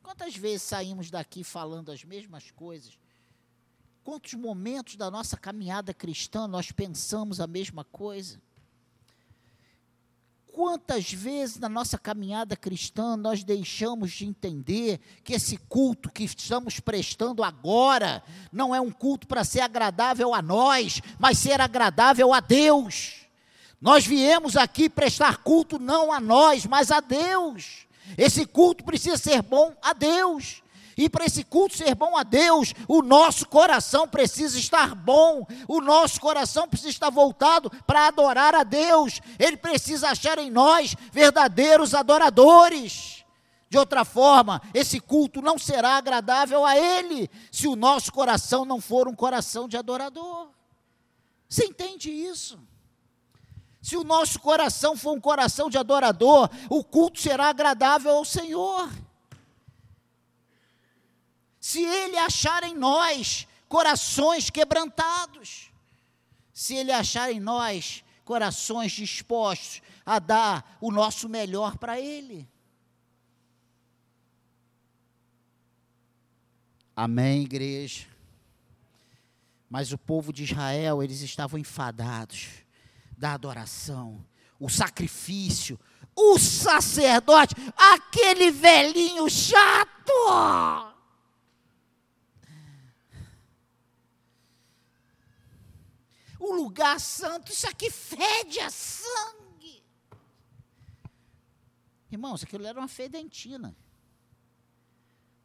Quantas 0.00 0.36
vezes 0.36 0.62
saímos 0.62 1.10
daqui 1.10 1.42
falando 1.42 1.90
as 1.90 2.04
mesmas 2.04 2.52
coisas? 2.52 2.96
Quantos 4.04 4.34
momentos 4.34 4.94
da 4.94 5.10
nossa 5.10 5.36
caminhada 5.36 5.92
cristã 5.92 6.46
nós 6.46 6.70
pensamos 6.70 7.40
a 7.40 7.46
mesma 7.48 7.84
coisa? 7.84 8.40
Quantas 10.52 11.12
vezes 11.12 11.58
na 11.58 11.68
nossa 11.68 11.96
caminhada 11.96 12.56
cristã 12.56 13.16
nós 13.16 13.44
deixamos 13.44 14.10
de 14.10 14.26
entender 14.26 14.98
que 15.22 15.32
esse 15.32 15.56
culto 15.56 16.10
que 16.10 16.24
estamos 16.24 16.80
prestando 16.80 17.44
agora 17.44 18.22
não 18.52 18.74
é 18.74 18.80
um 18.80 18.90
culto 18.90 19.26
para 19.26 19.44
ser 19.44 19.60
agradável 19.60 20.34
a 20.34 20.42
nós, 20.42 21.00
mas 21.18 21.38
ser 21.38 21.60
agradável 21.60 22.34
a 22.34 22.40
Deus? 22.40 23.26
Nós 23.80 24.04
viemos 24.04 24.56
aqui 24.56 24.90
prestar 24.90 25.38
culto 25.38 25.78
não 25.78 26.12
a 26.12 26.20
nós, 26.20 26.66
mas 26.66 26.90
a 26.90 27.00
Deus. 27.00 27.86
Esse 28.18 28.44
culto 28.44 28.84
precisa 28.84 29.16
ser 29.16 29.42
bom 29.42 29.72
a 29.80 29.92
Deus. 29.92 30.62
E 31.00 31.08
para 31.08 31.24
esse 31.24 31.42
culto 31.42 31.78
ser 31.78 31.94
bom 31.94 32.14
a 32.14 32.22
Deus, 32.22 32.74
o 32.86 33.00
nosso 33.00 33.48
coração 33.48 34.06
precisa 34.06 34.58
estar 34.58 34.94
bom, 34.94 35.46
o 35.66 35.80
nosso 35.80 36.20
coração 36.20 36.68
precisa 36.68 36.90
estar 36.90 37.08
voltado 37.08 37.70
para 37.86 38.08
adorar 38.08 38.54
a 38.54 38.62
Deus, 38.62 39.18
ele 39.38 39.56
precisa 39.56 40.10
achar 40.10 40.38
em 40.38 40.50
nós 40.50 40.94
verdadeiros 41.10 41.94
adoradores. 41.94 43.24
De 43.70 43.78
outra 43.78 44.04
forma, 44.04 44.60
esse 44.74 45.00
culto 45.00 45.40
não 45.40 45.58
será 45.58 45.96
agradável 45.96 46.66
a 46.66 46.76
Ele, 46.76 47.30
se 47.50 47.66
o 47.66 47.76
nosso 47.76 48.12
coração 48.12 48.66
não 48.66 48.78
for 48.78 49.08
um 49.08 49.14
coração 49.14 49.66
de 49.66 49.78
adorador. 49.78 50.50
Você 51.48 51.64
entende 51.64 52.10
isso? 52.10 52.60
Se 53.80 53.96
o 53.96 54.04
nosso 54.04 54.38
coração 54.38 54.94
for 54.94 55.16
um 55.16 55.20
coração 55.20 55.70
de 55.70 55.78
adorador, 55.78 56.50
o 56.68 56.84
culto 56.84 57.18
será 57.18 57.46
agradável 57.46 58.10
ao 58.10 58.24
Senhor 58.26 58.90
se 61.60 61.84
Ele 61.84 62.16
achar 62.16 62.64
em 62.64 62.74
nós 62.74 63.46
corações 63.68 64.48
quebrantados, 64.48 65.70
se 66.52 66.74
Ele 66.74 66.90
achar 66.90 67.30
em 67.30 67.38
nós 67.38 68.02
corações 68.24 68.92
dispostos 68.92 69.82
a 70.04 70.18
dar 70.18 70.78
o 70.80 70.90
nosso 70.90 71.28
melhor 71.28 71.76
para 71.76 72.00
Ele. 72.00 72.48
Amém, 76.96 77.42
igreja. 77.42 78.06
Mas 79.68 79.92
o 79.92 79.98
povo 79.98 80.32
de 80.32 80.44
Israel, 80.44 81.02
eles 81.02 81.20
estavam 81.20 81.58
enfadados 81.58 82.48
da 83.16 83.34
adoração, 83.34 84.24
o 84.58 84.68
sacrifício, 84.68 85.78
o 86.16 86.38
sacerdote, 86.38 87.54
aquele 87.76 88.50
velhinho 88.50 89.28
chato. 89.30 90.12
O 96.40 96.54
lugar 96.54 96.98
santo, 96.98 97.52
isso 97.52 97.68
aqui 97.68 97.90
fede 97.90 98.58
a 98.60 98.70
sangue. 98.70 99.84
Irmãos, 102.10 102.42
aquilo 102.42 102.66
era 102.66 102.80
uma 102.80 102.88
fedentina. 102.88 103.76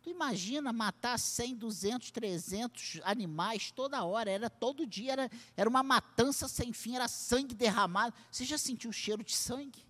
Tu 0.01 0.09
imagina 0.09 0.71
matar 0.71 1.19
100, 1.19 1.55
200, 1.57 2.11
300 2.11 3.01
animais 3.03 3.71
toda 3.71 4.03
hora, 4.05 4.31
era 4.31 4.49
todo 4.49 4.87
dia, 4.87 5.11
era, 5.11 5.31
era 5.57 5.69
uma 5.69 5.83
matança 5.83 6.47
sem 6.47 6.71
fim, 6.71 6.95
era 6.95 7.07
sangue 7.07 7.53
derramado. 7.53 8.15
Você 8.31 8.45
já 8.45 8.57
sentiu 8.57 8.89
o 8.89 8.93
cheiro 8.93 9.23
de 9.23 9.35
sangue? 9.35 9.85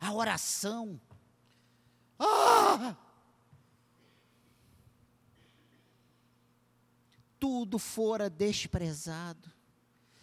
A 0.00 0.12
oração. 0.12 1.00
Ah! 2.18 2.96
Tudo 7.52 7.78
fora 7.78 8.30
desprezado. 8.30 9.52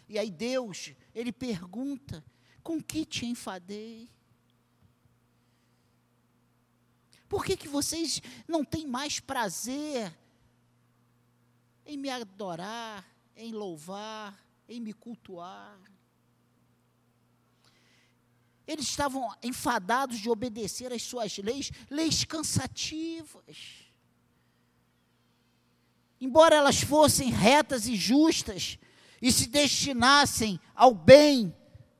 E 0.08 0.18
aí 0.18 0.32
Deus, 0.32 0.92
ele 1.14 1.30
pergunta: 1.30 2.24
com 2.60 2.82
que 2.82 3.04
te 3.04 3.24
enfadei? 3.24 4.10
Por 7.28 7.44
que, 7.44 7.56
que 7.56 7.68
vocês 7.68 8.20
não 8.48 8.64
têm 8.64 8.84
mais 8.84 9.20
prazer 9.20 10.12
em 11.86 11.96
me 11.96 12.10
adorar, 12.10 13.06
em 13.36 13.52
louvar, 13.52 14.36
em 14.68 14.80
me 14.80 14.92
cultuar? 14.92 15.80
Eles 18.66 18.88
estavam 18.88 19.32
enfadados 19.40 20.18
de 20.18 20.28
obedecer 20.28 20.92
às 20.92 21.04
suas 21.04 21.38
leis, 21.38 21.70
leis 21.88 22.24
cansativas. 22.24 23.89
Embora 26.20 26.54
elas 26.54 26.82
fossem 26.82 27.30
retas 27.30 27.86
e 27.86 27.96
justas 27.96 28.78
e 29.22 29.32
se 29.32 29.48
destinassem 29.48 30.60
ao 30.74 30.94
bem 30.94 31.54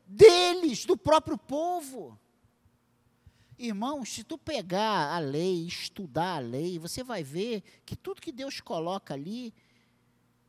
deles, 0.06 0.84
do 0.84 0.96
próprio 0.96 1.38
povo. 1.38 2.18
Irmãos, 3.58 4.12
se 4.12 4.24
tu 4.24 4.36
pegar 4.36 5.14
a 5.14 5.18
lei, 5.18 5.66
estudar 5.66 6.36
a 6.36 6.40
lei, 6.40 6.78
você 6.78 7.04
vai 7.04 7.22
ver 7.22 7.62
que 7.84 7.94
tudo 7.94 8.20
que 8.20 8.32
Deus 8.32 8.60
coloca 8.60 9.14
ali 9.14 9.54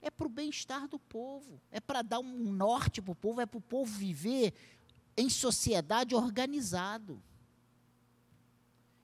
é 0.02 0.10
para 0.10 0.26
o 0.26 0.30
bem-estar 0.30 0.88
do 0.88 0.98
povo, 0.98 1.62
é 1.70 1.80
para 1.80 2.02
dar 2.02 2.20
um 2.20 2.52
norte 2.52 3.02
para 3.02 3.12
o 3.12 3.16
povo, 3.16 3.40
é 3.40 3.46
para 3.46 3.58
o 3.58 3.62
povo 3.62 3.92
viver 3.94 4.54
em 5.16 5.30
sociedade 5.30 6.16
organizado. 6.16 7.22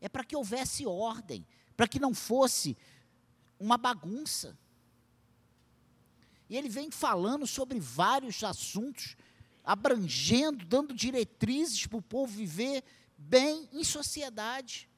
É 0.01 0.09
para 0.09 0.23
que 0.23 0.35
houvesse 0.35 0.85
ordem, 0.85 1.45
para 1.75 1.87
que 1.87 1.99
não 1.99 2.13
fosse 2.13 2.75
uma 3.59 3.77
bagunça. 3.77 4.57
E 6.49 6.55
ele 6.55 6.69
vem 6.69 6.89
falando 6.89 7.45
sobre 7.45 7.79
vários 7.79 8.43
assuntos 8.43 9.15
abrangendo, 9.63 10.65
dando 10.65 10.93
diretrizes 10.93 11.85
para 11.87 11.97
o 11.97 12.01
povo 12.01 12.31
viver 12.31 12.83
bem 13.17 13.67
em 13.73 13.83
sociedade. 13.83 14.89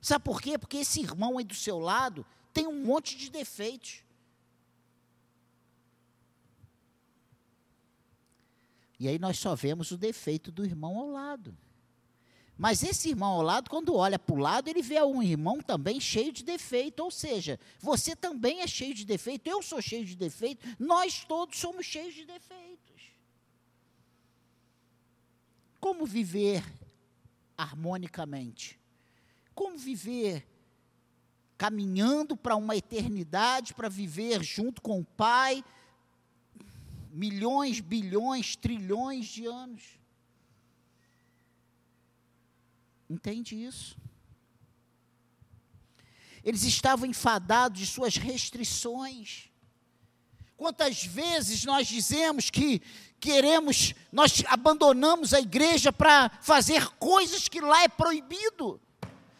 Sabe 0.00 0.24
por 0.24 0.40
quê? 0.40 0.56
Porque 0.56 0.78
esse 0.78 1.00
irmão 1.00 1.38
aí 1.38 1.44
do 1.44 1.54
seu 1.54 1.78
lado 1.78 2.24
tem 2.52 2.66
um 2.66 2.84
monte 2.84 3.16
de 3.16 3.30
defeitos. 3.30 4.04
E 8.98 9.08
aí 9.08 9.18
nós 9.18 9.38
só 9.38 9.56
vemos 9.56 9.90
o 9.90 9.96
defeito 9.96 10.52
do 10.52 10.64
irmão 10.64 10.96
ao 10.96 11.10
lado. 11.10 11.56
Mas 12.62 12.84
esse 12.84 13.08
irmão 13.08 13.32
ao 13.32 13.42
lado, 13.42 13.68
quando 13.68 13.92
olha 13.96 14.20
para 14.20 14.36
o 14.36 14.38
lado, 14.38 14.68
ele 14.68 14.82
vê 14.82 15.02
um 15.02 15.20
irmão 15.20 15.60
também 15.60 15.98
cheio 15.98 16.32
de 16.32 16.44
defeito. 16.44 17.02
Ou 17.02 17.10
seja, 17.10 17.58
você 17.80 18.14
também 18.14 18.60
é 18.60 18.68
cheio 18.68 18.94
de 18.94 19.04
defeito, 19.04 19.48
eu 19.48 19.60
sou 19.60 19.82
cheio 19.82 20.04
de 20.04 20.14
defeito, 20.14 20.64
nós 20.78 21.24
todos 21.24 21.58
somos 21.58 21.84
cheios 21.84 22.14
de 22.14 22.24
defeito. 22.24 22.92
Como 25.80 26.06
viver 26.06 26.62
harmonicamente? 27.58 28.78
Como 29.56 29.76
viver 29.76 30.46
caminhando 31.58 32.36
para 32.36 32.54
uma 32.54 32.76
eternidade, 32.76 33.74
para 33.74 33.88
viver 33.88 34.40
junto 34.44 34.80
com 34.80 35.00
o 35.00 35.04
Pai, 35.04 35.64
milhões, 37.10 37.80
bilhões, 37.80 38.54
trilhões 38.54 39.26
de 39.26 39.46
anos? 39.46 40.00
Entende 43.12 43.54
isso? 43.54 43.94
Eles 46.42 46.62
estavam 46.62 47.04
enfadados 47.04 47.78
de 47.78 47.86
suas 47.86 48.16
restrições. 48.16 49.50
Quantas 50.56 51.04
vezes 51.04 51.62
nós 51.66 51.86
dizemos 51.86 52.48
que 52.48 52.80
queremos, 53.20 53.94
nós 54.10 54.42
abandonamos 54.46 55.34
a 55.34 55.40
igreja 55.40 55.92
para 55.92 56.30
fazer 56.40 56.88
coisas 56.92 57.48
que 57.48 57.60
lá 57.60 57.82
é 57.82 57.88
proibido. 57.88 58.80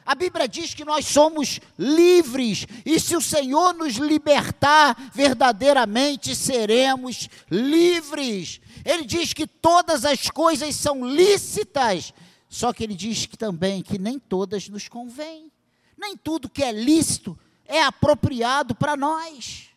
A 0.04 0.14
Bíblia 0.14 0.46
diz 0.46 0.74
que 0.74 0.84
nós 0.84 1.06
somos 1.06 1.58
livres, 1.78 2.66
e 2.84 3.00
se 3.00 3.16
o 3.16 3.22
Senhor 3.22 3.72
nos 3.72 3.94
libertar, 3.94 5.10
verdadeiramente 5.14 6.36
seremos 6.36 7.26
livres. 7.50 8.60
Ele 8.84 9.06
diz 9.06 9.32
que 9.32 9.46
todas 9.46 10.04
as 10.04 10.28
coisas 10.28 10.76
são 10.76 11.06
lícitas, 11.06 12.12
só 12.52 12.70
que 12.70 12.84
ele 12.84 12.94
diz 12.94 13.24
que 13.24 13.34
também 13.34 13.82
que 13.82 13.96
nem 13.98 14.18
todas 14.18 14.68
nos 14.68 14.86
convêm. 14.86 15.50
Nem 15.96 16.18
tudo 16.18 16.50
que 16.50 16.62
é 16.62 16.70
lícito 16.70 17.36
é 17.64 17.82
apropriado 17.82 18.74
para 18.74 18.94
nós. 18.94 19.70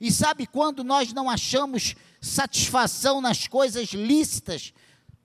E 0.00 0.12
sabe 0.12 0.46
quando 0.46 0.84
nós 0.84 1.12
não 1.12 1.28
achamos 1.28 1.96
satisfação 2.20 3.20
nas 3.20 3.48
coisas 3.48 3.88
lícitas 3.88 4.72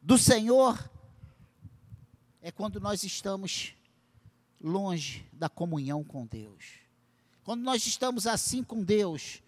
do 0.02 0.17
Senhor? 0.17 0.89
É 2.41 2.52
quando 2.52 2.80
nós 2.80 3.04
estamos 3.04 3.76
longe 4.60 5.24
da 5.32 5.48
comunhão 5.48 6.04
com 6.04 6.26
Deus. 6.26 6.80
Quando 7.44 7.62
nós 7.62 7.86
estamos 7.86 8.26
assim 8.26 8.63
com 8.63 8.84
Deus, 8.84 9.44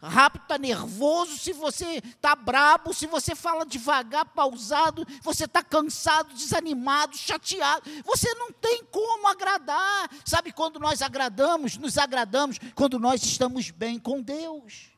rápido, 0.00 0.42
está 0.44 0.56
nervoso. 0.56 1.36
Se 1.36 1.52
você 1.52 1.98
está 1.98 2.34
brabo, 2.34 2.94
se 2.94 3.06
você 3.06 3.34
fala 3.34 3.66
devagar, 3.66 4.24
pausado, 4.24 5.06
você 5.20 5.44
está 5.44 5.62
cansado, 5.62 6.32
desanimado, 6.32 7.14
chateado. 7.14 7.90
Você 8.06 8.32
não 8.36 8.50
tem 8.50 8.82
como 8.90 9.28
agradar. 9.28 10.10
Sabe 10.24 10.50
quando 10.50 10.80
nós 10.80 11.02
agradamos? 11.02 11.76
Nos 11.76 11.98
agradamos 11.98 12.58
quando 12.74 12.98
nós 12.98 13.22
estamos 13.22 13.70
bem 13.70 13.98
com 13.98 14.22
Deus. 14.22 14.90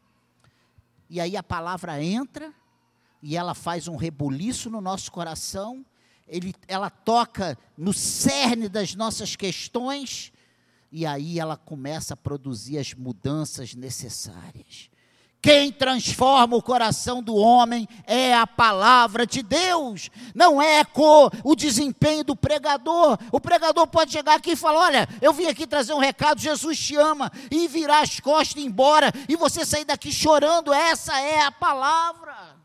E 1.11 1.21
aí 1.21 1.37
a 1.37 1.43
palavra 1.43 2.01
entra 2.01 2.55
e 3.21 3.37
ela 3.37 3.55
faz 3.55 3.89
um 3.89 3.97
rebuliço 3.97 4.71
no 4.71 4.81
nosso 4.81 5.11
coração. 5.11 5.85
Ele, 6.29 6.55
ela 6.69 6.89
toca 6.89 7.59
no 7.77 7.93
cerne 7.93 8.69
das 8.69 8.95
nossas 8.95 9.35
questões 9.35 10.33
e 10.97 11.05
aí 11.05 11.41
ela 11.41 11.57
começa 11.57 12.15
a 12.15 12.17
produzir 12.17 12.79
as 12.79 12.95
mudanças 12.95 13.75
necessárias. 13.75 14.89
Quem 15.43 15.73
transforma 15.73 16.57
o 16.57 16.63
coração 16.63 17.21
do 17.21 17.35
homem 17.35 17.89
é 18.07 18.33
a 18.33 18.47
palavra 18.47 19.27
de 19.27 19.43
Deus, 19.43 20.09
não 20.33 20.63
é 20.63 20.87
o 21.43 21.57
desempenho 21.57 22.23
do 22.23 22.37
pregador. 22.37 23.19
O 23.33 23.41
pregador 23.41 23.89
pode 23.89 24.13
chegar 24.13 24.37
aqui 24.37 24.53
e 24.53 24.57
falar: 24.57 24.85
Olha, 24.85 25.09
eu 25.21 25.33
vim 25.33 25.47
aqui 25.47 25.67
trazer 25.67 25.93
um 25.95 25.99
recado, 25.99 26.41
Jesus 26.41 26.79
te 26.79 26.95
ama, 26.95 27.31
e 27.51 27.67
virar 27.67 28.03
as 28.03 28.21
costas 28.21 28.57
e 28.57 28.61
ir 28.61 28.69
embora, 28.69 29.13
e 29.29 29.35
você 29.35 29.67
sair 29.67 29.85
daqui 29.85 30.13
chorando. 30.13 30.73
Essa 30.73 31.21
é 31.21 31.41
a 31.41 31.51
palavra. 31.51 32.57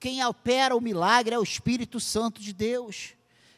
Quem 0.00 0.22
opera 0.26 0.76
o 0.76 0.80
milagre 0.80 1.32
é 1.32 1.38
o 1.38 1.44
Espírito 1.44 2.00
Santo 2.00 2.42
de 2.42 2.52
Deus. 2.52 3.15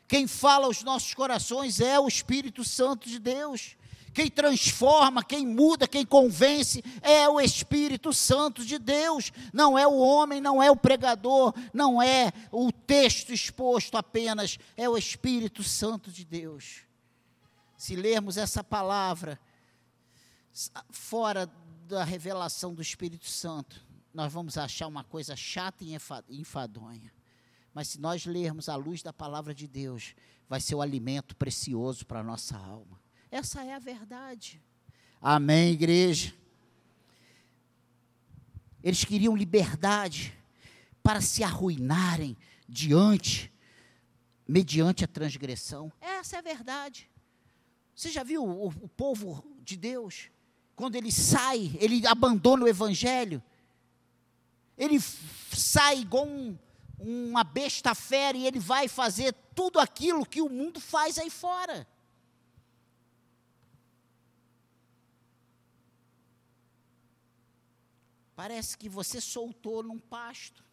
Quem 0.09 0.27
fala 0.27 0.65
aos 0.65 0.83
nossos 0.83 1.13
corações 1.13 1.81
é 1.81 2.01
o 2.01 2.09
Espírito 2.09 2.65
Santo 2.65 3.07
de 3.07 3.19
Deus. 3.19 3.77
Quem 4.15 4.31
transforma, 4.31 5.23
quem 5.23 5.47
muda, 5.47 5.87
quem 5.87 6.05
convence 6.05 6.83
é 7.03 7.29
o 7.29 7.39
Espírito 7.39 8.13
Santo 8.13 8.65
de 8.65 8.79
Deus. 8.79 9.31
Não 9.53 9.79
é 9.79 9.87
o 9.87 9.99
homem, 9.99 10.41
não 10.41 10.63
é 10.63 10.71
o 10.71 10.77
pregador, 10.77 11.55
não 11.75 12.03
é 12.03 12.33
o 12.51 12.73
texto 12.73 13.35
exposto 13.35 13.99
apenas, 13.99 14.59
é 14.79 14.89
o 14.89 14.97
Espírito 14.97 15.63
Santo 15.63 16.11
de 16.11 16.25
Deus. 16.25 16.81
Se 17.77 17.95
lermos 17.95 18.39
essa 18.39 18.65
palavra 18.65 19.39
fora 20.91 21.49
da 21.87 22.03
revelação 22.03 22.75
do 22.75 22.81
Espírito 22.81 23.27
Santo, 23.27 23.87
nós 24.13 24.33
vamos 24.33 24.57
achar 24.57 24.87
uma 24.87 25.05
coisa 25.05 25.37
chata 25.37 25.85
e 25.85 25.95
enfadonha. 26.31 27.18
Mas 27.79 27.87
se 27.87 28.01
nós 28.01 28.27
lermos 28.27 28.69
à 28.69 28.75
luz 28.75 29.05
da 29.05 29.13
palavra 29.13 29.55
de 29.55 29.69
Deus, 29.69 30.13
vai 30.49 30.61
ser 30.61 30.75
o 30.75 30.83
alimento 30.83 31.37
precioso 31.37 32.05
para 32.05 32.19
a 32.19 32.25
nossa 32.25 32.57
alma. 32.57 33.01
Essa 33.31 33.63
é 33.63 33.73
a 33.73 33.79
verdade. 33.79 34.61
Amém, 35.23 35.75
igreja? 35.75 36.35
Eles 38.83 39.05
queriam 39.05 39.37
liberdade 39.37 40.37
para 41.05 41.21
se 41.21 41.45
arruinarem 41.45 42.37
diante, 42.69 43.49
mediante 44.49 45.05
a 45.05 45.07
transgressão. 45.07 45.93
Essa 46.01 46.35
é 46.35 46.39
a 46.41 46.43
verdade. 46.43 47.09
Você 47.95 48.11
já 48.11 48.25
viu 48.25 48.45
o, 48.45 48.67
o 48.67 48.89
povo 48.89 49.45
de 49.63 49.77
Deus? 49.77 50.33
Quando 50.75 50.97
ele 50.97 51.13
sai, 51.13 51.71
ele 51.79 52.05
abandona 52.09 52.65
o 52.65 52.69
evangelho, 52.69 53.41
ele 54.77 54.99
sai 55.01 56.01
igual 56.01 56.27
um, 56.27 56.59
uma 56.99 57.45
besta 57.45 57.95
fera 57.95 58.37
e 58.37 58.47
ele 58.47 58.59
vai 58.59 58.89
fazer 58.89 59.33
tudo 59.55 59.79
aquilo 59.79 60.27
que 60.27 60.43
o 60.43 60.49
mundo 60.49 60.81
faz 60.81 61.19
aí 61.19 61.31
fora. 61.31 61.87
Parece 68.35 68.79
que 68.79 68.89
você 68.89 69.21
soltou 69.21 69.83
num 69.83 69.99
pasto. 69.99 70.65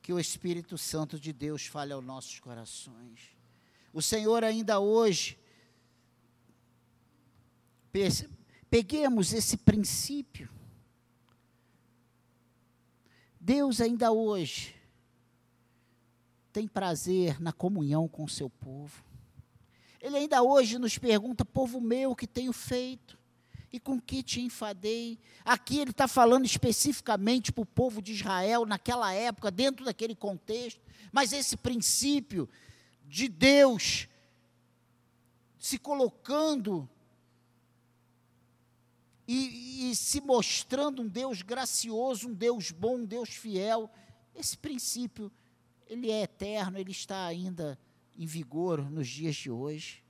Que 0.00 0.14
o 0.14 0.18
Espírito 0.18 0.78
Santo 0.78 1.20
de 1.20 1.30
Deus 1.30 1.66
fale 1.66 1.92
aos 1.92 2.02
nossos 2.02 2.40
corações. 2.40 3.36
O 3.92 4.00
Senhor 4.00 4.42
ainda 4.42 4.78
hoje, 4.80 5.38
peguemos 8.68 9.32
esse 9.32 9.56
princípio. 9.56 10.50
Deus 13.40 13.80
ainda 13.80 14.10
hoje 14.10 14.74
tem 16.52 16.66
prazer 16.66 17.40
na 17.40 17.52
comunhão 17.52 18.08
com 18.08 18.24
o 18.24 18.28
seu 18.28 18.48
povo. 18.48 19.04
Ele 20.00 20.16
ainda 20.16 20.42
hoje 20.42 20.78
nos 20.78 20.98
pergunta: 20.98 21.44
povo 21.44 21.80
meu, 21.80 22.16
que 22.16 22.26
tenho 22.26 22.52
feito? 22.52 23.18
E 23.72 23.78
com 23.78 24.00
que 24.00 24.22
te 24.22 24.40
enfadei? 24.40 25.18
Aqui 25.44 25.78
ele 25.78 25.90
está 25.90 26.08
falando 26.08 26.46
especificamente 26.46 27.52
para 27.52 27.62
o 27.62 27.66
povo 27.66 28.00
de 28.00 28.12
Israel, 28.12 28.64
naquela 28.64 29.12
época, 29.12 29.50
dentro 29.50 29.84
daquele 29.84 30.14
contexto. 30.14 30.80
Mas 31.12 31.32
esse 31.32 31.56
princípio 31.56 32.48
de 33.04 33.28
Deus 33.28 34.08
se 35.58 35.78
colocando 35.78 36.88
e, 39.26 39.90
e, 39.90 39.96
se 39.96 40.20
mostrando 40.20 41.02
um 41.02 41.08
Deus 41.08 41.42
gracioso, 41.42 42.28
um 42.28 42.34
Deus 42.34 42.70
bom, 42.70 42.98
um 42.98 43.04
Deus 43.04 43.30
fiel, 43.30 43.90
esse 44.34 44.56
princípio 44.56 45.32
ele 45.86 46.10
é 46.10 46.22
eterno, 46.22 46.78
ele 46.78 46.90
está 46.90 47.26
ainda 47.26 47.78
em 48.16 48.26
vigor 48.26 48.90
nos 48.90 49.08
dias 49.08 49.36
de 49.36 49.50
hoje. 49.50 50.02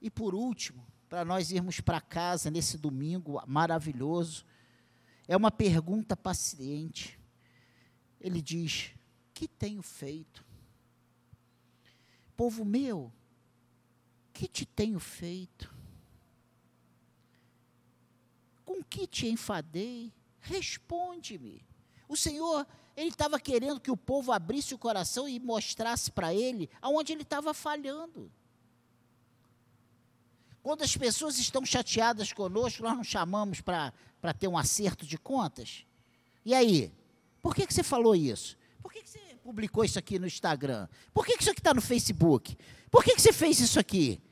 E 0.00 0.10
por 0.10 0.34
último, 0.34 0.86
para 1.08 1.24
nós 1.24 1.50
irmos 1.50 1.80
para 1.80 2.00
casa 2.00 2.50
nesse 2.50 2.76
domingo 2.76 3.42
maravilhoso, 3.46 4.44
é 5.26 5.36
uma 5.36 5.50
pergunta 5.50 6.16
paciente. 6.16 7.18
Ele 8.20 8.42
diz: 8.42 8.90
Que 9.32 9.48
tenho 9.48 9.82
feito? 9.82 10.44
Povo 12.36 12.64
meu, 12.64 13.12
que 14.32 14.46
te 14.46 14.66
tenho 14.66 14.98
feito? 14.98 15.72
Com 18.64 18.82
que 18.94 19.06
te 19.08 19.26
enfadei? 19.26 20.12
Responde-me. 20.40 21.66
O 22.08 22.16
Senhor 22.16 22.64
ele 22.96 23.08
estava 23.08 23.40
querendo 23.40 23.80
que 23.80 23.90
o 23.90 23.96
povo 23.96 24.30
abrisse 24.30 24.72
o 24.72 24.78
coração 24.78 25.28
e 25.28 25.40
mostrasse 25.40 26.12
para 26.12 26.32
ele 26.32 26.70
aonde 26.80 27.12
ele 27.12 27.22
estava 27.22 27.52
falhando. 27.52 28.30
Quando 30.62 30.82
as 30.82 30.96
pessoas 30.96 31.38
estão 31.38 31.66
chateadas 31.66 32.32
conosco, 32.32 32.84
nós 32.84 32.96
não 32.96 33.04
chamamos 33.04 33.60
para 33.60 33.92
ter 34.38 34.46
um 34.46 34.56
acerto 34.56 35.04
de 35.04 35.18
contas. 35.18 35.84
E 36.44 36.54
aí? 36.54 36.92
Por 37.42 37.54
que, 37.54 37.66
que 37.66 37.74
você 37.74 37.82
falou 37.82 38.14
isso? 38.14 38.56
Por 38.80 38.92
que, 38.92 39.02
que 39.02 39.10
você 39.10 39.18
publicou 39.42 39.84
isso 39.84 39.98
aqui 39.98 40.18
no 40.18 40.26
Instagram? 40.26 40.88
Por 41.12 41.26
que, 41.26 41.36
que 41.36 41.42
isso 41.42 41.50
aqui 41.50 41.60
está 41.60 41.74
no 41.74 41.82
Facebook? 41.82 42.56
Por 42.90 43.02
que, 43.02 43.14
que 43.14 43.20
você 43.20 43.32
fez 43.32 43.58
isso 43.58 43.78
aqui? 43.78 44.22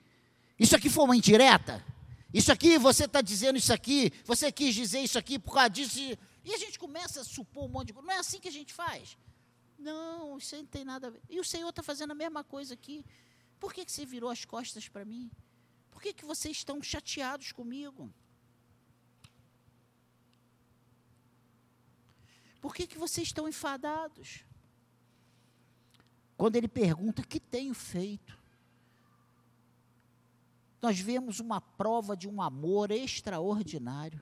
Isso 0.58 0.76
aqui 0.76 0.88
foi 0.88 1.04
uma 1.04 1.16
indireta? 1.16 1.84
Isso 2.32 2.50
aqui, 2.50 2.78
você 2.78 3.04
está 3.04 3.20
dizendo 3.20 3.58
isso 3.58 3.72
aqui, 3.72 4.10
você 4.24 4.50
quis 4.50 4.74
dizer 4.74 5.00
isso 5.00 5.18
aqui 5.18 5.38
por 5.38 5.52
causa 5.52 5.70
disso. 5.70 5.98
E 6.44 6.54
a 6.54 6.58
gente 6.58 6.78
começa 6.78 7.20
a 7.20 7.24
supor 7.24 7.64
um 7.64 7.68
monte 7.68 7.88
de 7.88 7.92
coisa. 7.92 8.06
Não 8.06 8.14
é 8.14 8.18
assim 8.18 8.40
que 8.40 8.48
a 8.48 8.52
gente 8.52 8.72
faz. 8.72 9.18
Não, 9.78 10.38
isso 10.38 10.56
não 10.56 10.64
tem 10.64 10.84
nada 10.84 11.08
a 11.08 11.10
ver. 11.10 11.20
E 11.28 11.38
o 11.38 11.44
Senhor 11.44 11.68
está 11.68 11.82
fazendo 11.82 12.12
a 12.12 12.14
mesma 12.14 12.42
coisa 12.42 12.74
aqui. 12.74 13.04
Por 13.60 13.72
que, 13.72 13.84
que 13.84 13.92
você 13.92 14.06
virou 14.06 14.30
as 14.30 14.44
costas 14.44 14.88
para 14.88 15.04
mim? 15.04 15.30
Por 15.90 16.00
que, 16.00 16.12
que 16.12 16.24
vocês 16.24 16.56
estão 16.56 16.82
chateados 16.82 17.52
comigo? 17.52 18.12
Por 22.60 22.74
que, 22.74 22.86
que 22.86 22.96
vocês 22.96 23.28
estão 23.28 23.48
enfadados? 23.48 24.44
Quando 26.36 26.56
ele 26.56 26.68
pergunta: 26.68 27.22
que 27.22 27.38
tenho 27.38 27.74
feito? 27.74 28.41
Nós 30.82 30.98
vemos 30.98 31.38
uma 31.38 31.60
prova 31.60 32.16
de 32.16 32.28
um 32.28 32.42
amor 32.42 32.90
extraordinário. 32.90 34.20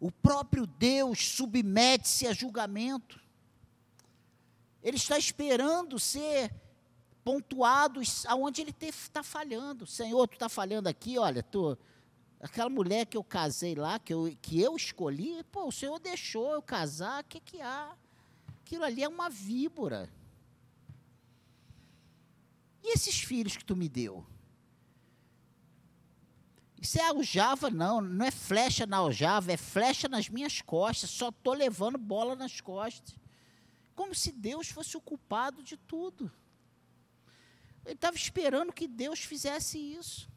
O 0.00 0.10
próprio 0.10 0.66
Deus 0.66 1.28
submete-se 1.32 2.26
a 2.26 2.32
julgamento. 2.32 3.20
Ele 4.82 4.96
está 4.96 5.18
esperando 5.18 5.98
ser 5.98 6.50
pontuado 7.22 8.00
aonde 8.26 8.62
ele 8.62 8.74
está 8.80 9.22
falhando. 9.22 9.86
Senhor, 9.86 10.26
tu 10.26 10.34
está 10.34 10.48
falhando 10.48 10.88
aqui, 10.88 11.18
olha, 11.18 11.42
tu, 11.42 11.76
aquela 12.40 12.70
mulher 12.70 13.04
que 13.04 13.18
eu 13.18 13.22
casei 13.22 13.74
lá, 13.74 13.98
que 13.98 14.14
eu, 14.14 14.34
que 14.40 14.58
eu 14.58 14.74
escolhi, 14.74 15.44
pô, 15.52 15.66
o 15.66 15.72
Senhor 15.72 15.98
deixou 15.98 16.54
eu 16.54 16.62
casar, 16.62 17.22
o 17.22 17.26
que, 17.26 17.40
que 17.40 17.60
há? 17.60 17.94
Aquilo 18.64 18.84
ali 18.84 19.04
é 19.04 19.08
uma 19.08 19.28
víbora. 19.28 20.08
Esses 23.00 23.22
filhos 23.22 23.56
que 23.56 23.64
tu 23.64 23.74
me 23.74 23.88
deu? 23.88 24.26
Isso 26.78 26.98
é 26.98 27.02
aljava, 27.08 27.70
não. 27.70 28.02
Não 28.02 28.26
é 28.26 28.30
flecha 28.30 28.84
na 28.84 28.98
aljava, 28.98 29.50
é 29.50 29.56
flecha 29.56 30.06
nas 30.06 30.28
minhas 30.28 30.60
costas. 30.60 31.08
Só 31.08 31.30
estou 31.30 31.54
levando 31.54 31.96
bola 31.96 32.36
nas 32.36 32.60
costas. 32.60 33.16
Como 33.94 34.14
se 34.14 34.30
Deus 34.30 34.68
fosse 34.68 34.98
o 34.98 35.00
culpado 35.00 35.62
de 35.62 35.78
tudo. 35.78 36.30
Ele 37.86 37.94
estava 37.94 38.16
esperando 38.18 38.70
que 38.70 38.86
Deus 38.86 39.20
fizesse 39.20 39.78
isso. 39.78 40.28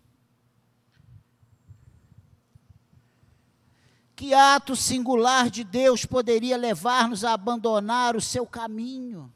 Que 4.15 4.33
ato 4.33 4.73
singular 4.73 5.49
de 5.49 5.65
Deus 5.65 6.05
poderia 6.05 6.55
levar-nos 6.55 7.25
a 7.25 7.33
abandonar 7.33 8.15
o 8.15 8.21
seu 8.21 8.47
caminho? 8.47 9.33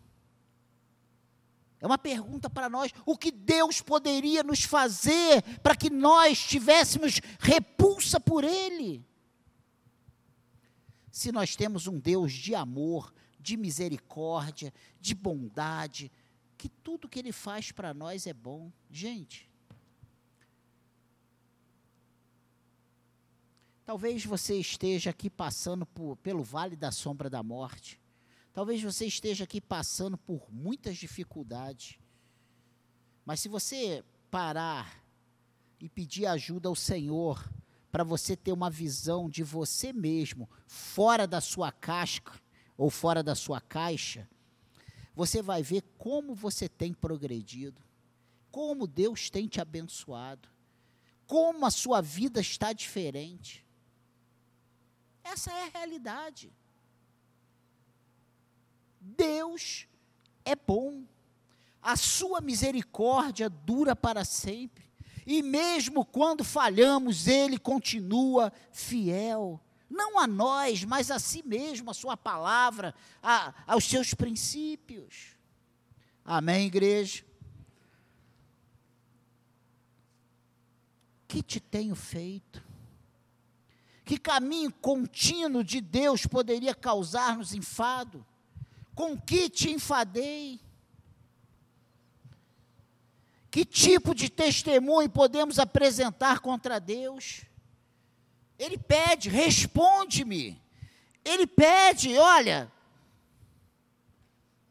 É 1.88 1.92
uma 1.92 1.98
pergunta 1.98 2.50
para 2.50 2.70
nós: 2.70 2.92
o 3.06 3.18
que 3.18 3.32
Deus 3.32 3.82
poderia 3.82 4.44
nos 4.44 4.64
fazer 4.64 5.42
para 5.64 5.76
que 5.76 5.90
nós 5.90 6.46
tivéssemos 6.46 7.22
repulsa 7.40 8.20
por 8.20 8.44
Ele? 8.44 9.08
se 11.18 11.32
nós 11.32 11.56
temos 11.56 11.88
um 11.88 12.00
Deus 12.00 12.32
de 12.32 12.54
amor, 12.54 13.12
de 13.40 13.58
misericórdia, 13.58 14.72
de 15.00 15.16
bondade, 15.16 16.12
que 16.56 16.70
tudo 16.70 17.10
que 17.10 17.18
Ele 17.18 17.32
faz 17.32 17.72
para 17.72 17.92
nós 17.92 18.28
é 18.28 18.34
bom. 18.34 18.72
Gente, 18.88 19.50
talvez 23.84 24.24
você 24.24 24.60
esteja 24.60 25.10
aqui 25.10 25.28
passando 25.28 25.88
por, 25.88 26.18
pelo 26.18 26.44
vale 26.44 26.76
da 26.76 26.92
sombra 26.92 27.32
da 27.32 27.42
morte. 27.42 28.00
Talvez 28.58 28.82
você 28.82 29.06
esteja 29.06 29.44
aqui 29.44 29.62
passando 29.62 30.18
por 30.18 30.52
muitas 30.52 30.98
dificuldades. 30.98 32.00
Mas 33.24 33.40
se 33.40 33.48
você 33.48 34.04
parar 34.32 35.06
e 35.80 35.88
pedir 35.88 36.26
ajuda 36.26 36.68
ao 36.68 36.76
Senhor, 36.76 37.48
para 37.92 38.04
você 38.04 38.36
ter 38.36 38.52
uma 38.52 38.68
visão 38.68 39.30
de 39.30 39.44
você 39.44 39.94
mesmo, 39.94 40.50
fora 40.66 41.28
da 41.28 41.40
sua 41.40 41.72
casca 41.72 42.34
ou 42.76 42.90
fora 42.90 43.22
da 43.22 43.36
sua 43.36 43.62
caixa, 43.62 44.28
você 45.14 45.40
vai 45.40 45.62
ver 45.62 45.84
como 45.96 46.34
você 46.34 46.68
tem 46.68 46.96
progredido, 46.96 47.80
como 48.50 48.88
Deus 48.88 49.30
tem 49.30 49.48
te 49.48 49.62
abençoado, 49.62 50.50
como 51.28 51.64
a 51.64 51.70
sua 51.70 52.02
vida 52.02 52.42
está 52.42 52.74
diferente. 52.74 53.64
Essa 55.24 55.52
é 55.52 55.68
a 55.68 55.70
realidade. 55.70 56.52
Deus 59.16 59.88
é 60.44 60.56
bom, 60.56 61.04
a 61.82 61.96
sua 61.96 62.42
misericórdia 62.42 63.50
dura 63.50 63.96
para 63.96 64.26
sempre. 64.26 64.86
E 65.26 65.42
mesmo 65.42 66.06
quando 66.06 66.44
falhamos, 66.44 67.28
Ele 67.28 67.58
continua 67.58 68.52
fiel. 68.72 69.62
Não 69.90 70.20
a 70.20 70.28
nós, 70.28 70.84
mas 70.84 71.10
a 71.12 71.20
si 71.20 71.42
mesmo, 71.44 71.90
a 71.90 71.94
Sua 71.94 72.18
palavra, 72.18 72.94
a, 73.22 73.54
aos 73.66 73.86
seus 73.86 74.14
princípios. 74.14 75.38
Amém, 76.26 76.68
igreja? 76.68 77.24
Que 81.28 81.42
te 81.42 81.60
tenho 81.60 81.96
feito? 81.96 82.66
Que 84.04 84.18
caminho 84.18 84.72
contínuo 84.72 85.64
de 85.64 85.82
Deus 85.82 86.26
poderia 86.26 86.74
causar-nos 86.74 87.54
enfado? 87.54 88.26
Com 88.98 89.16
que 89.16 89.48
te 89.48 89.70
enfadei? 89.70 90.60
Que 93.52 93.64
tipo 93.64 94.16
de 94.16 94.28
testemunho 94.28 95.08
podemos 95.08 95.60
apresentar 95.60 96.40
contra 96.40 96.80
Deus? 96.80 97.46
Ele 98.58 98.76
pede, 98.76 99.30
responde-me. 99.30 100.60
Ele 101.24 101.46
pede, 101.46 102.18
olha, 102.18 102.72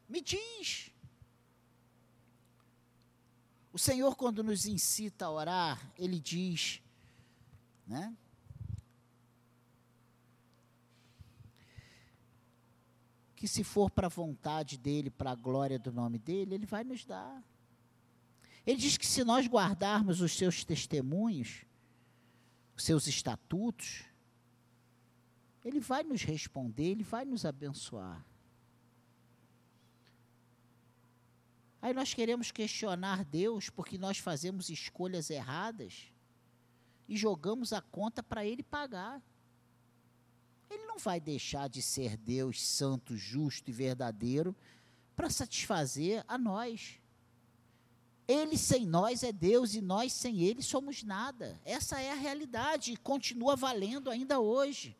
me 0.09 0.21
diz. 0.21 0.91
O 3.73 3.79
Senhor, 3.79 4.17
quando 4.17 4.43
nos 4.43 4.67
incita 4.67 5.27
a 5.27 5.31
orar, 5.31 5.93
Ele 5.97 6.19
diz, 6.19 6.83
né? 7.87 8.13
Que 13.37 13.47
se 13.47 13.63
for 13.63 13.89
para 13.89 14.09
a 14.09 14.11
vontade 14.11 14.77
dEle, 14.77 15.11
para 15.11 15.31
a 15.31 15.35
glória 15.37 15.79
do 15.79 15.93
nome 15.93 16.19
dEle, 16.19 16.55
Ele 16.55 16.67
vai 16.67 16.83
nos 16.83 17.05
dar. 17.05 17.45
Ele 18.67 18.79
diz 18.79 18.97
que 18.97 19.07
se 19.07 19.23
nós 19.23 19.47
guardarmos 19.47 20.21
os 20.21 20.33
seus 20.33 20.65
testemunhos, 20.65 21.65
os 22.77 22.83
seus 22.83 23.07
estatutos, 23.07 24.05
ele 25.65 25.81
vai 25.81 26.03
nos 26.03 26.23
responder, 26.23 26.91
ele 26.91 27.03
vai 27.03 27.25
nos 27.25 27.45
abençoar. 27.45 28.25
Aí 31.81 31.95
nós 31.95 32.13
queremos 32.13 32.51
questionar 32.51 33.25
Deus 33.25 33.71
porque 33.71 33.97
nós 33.97 34.19
fazemos 34.19 34.69
escolhas 34.69 35.31
erradas 35.31 36.13
e 37.09 37.17
jogamos 37.17 37.73
a 37.73 37.81
conta 37.81 38.23
para 38.23 38.45
ele 38.45 38.63
pagar. 38.63 39.23
Ele 40.71 40.85
não 40.87 40.99
vai 40.99 41.21
deixar 41.21 41.69
de 41.69 41.81
ser 41.81 42.17
Deus 42.17 42.61
santo, 42.67 43.17
justo 43.17 43.71
e 43.71 43.73
verdadeiro 43.73 44.55
para 45.15 45.31
satisfazer 45.31 46.25
a 46.29 46.37
nós. 46.37 47.01
Ele 48.29 48.59
sem 48.59 48.85
nós 48.85 49.23
é 49.23 49.33
Deus 49.33 49.75
e 49.75 49.81
nós 49.81 50.13
sem 50.13 50.43
Ele 50.43 50.61
somos 50.61 51.03
nada. 51.03 51.61
Essa 51.65 52.01
é 52.01 52.11
a 52.11 52.15
realidade 52.15 52.93
e 52.93 52.97
continua 52.97 53.55
valendo 53.55 54.11
ainda 54.11 54.41
hoje. 54.41 54.97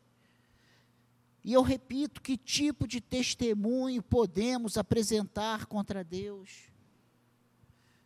E 1.43 1.51
eu 1.51 1.61
repito: 1.61 2.21
que 2.21 2.37
tipo 2.37 2.87
de 2.87 3.01
testemunho 3.01 4.01
podemos 4.01 4.77
apresentar 4.77 5.65
contra 5.65 6.03
Deus? 6.03 6.71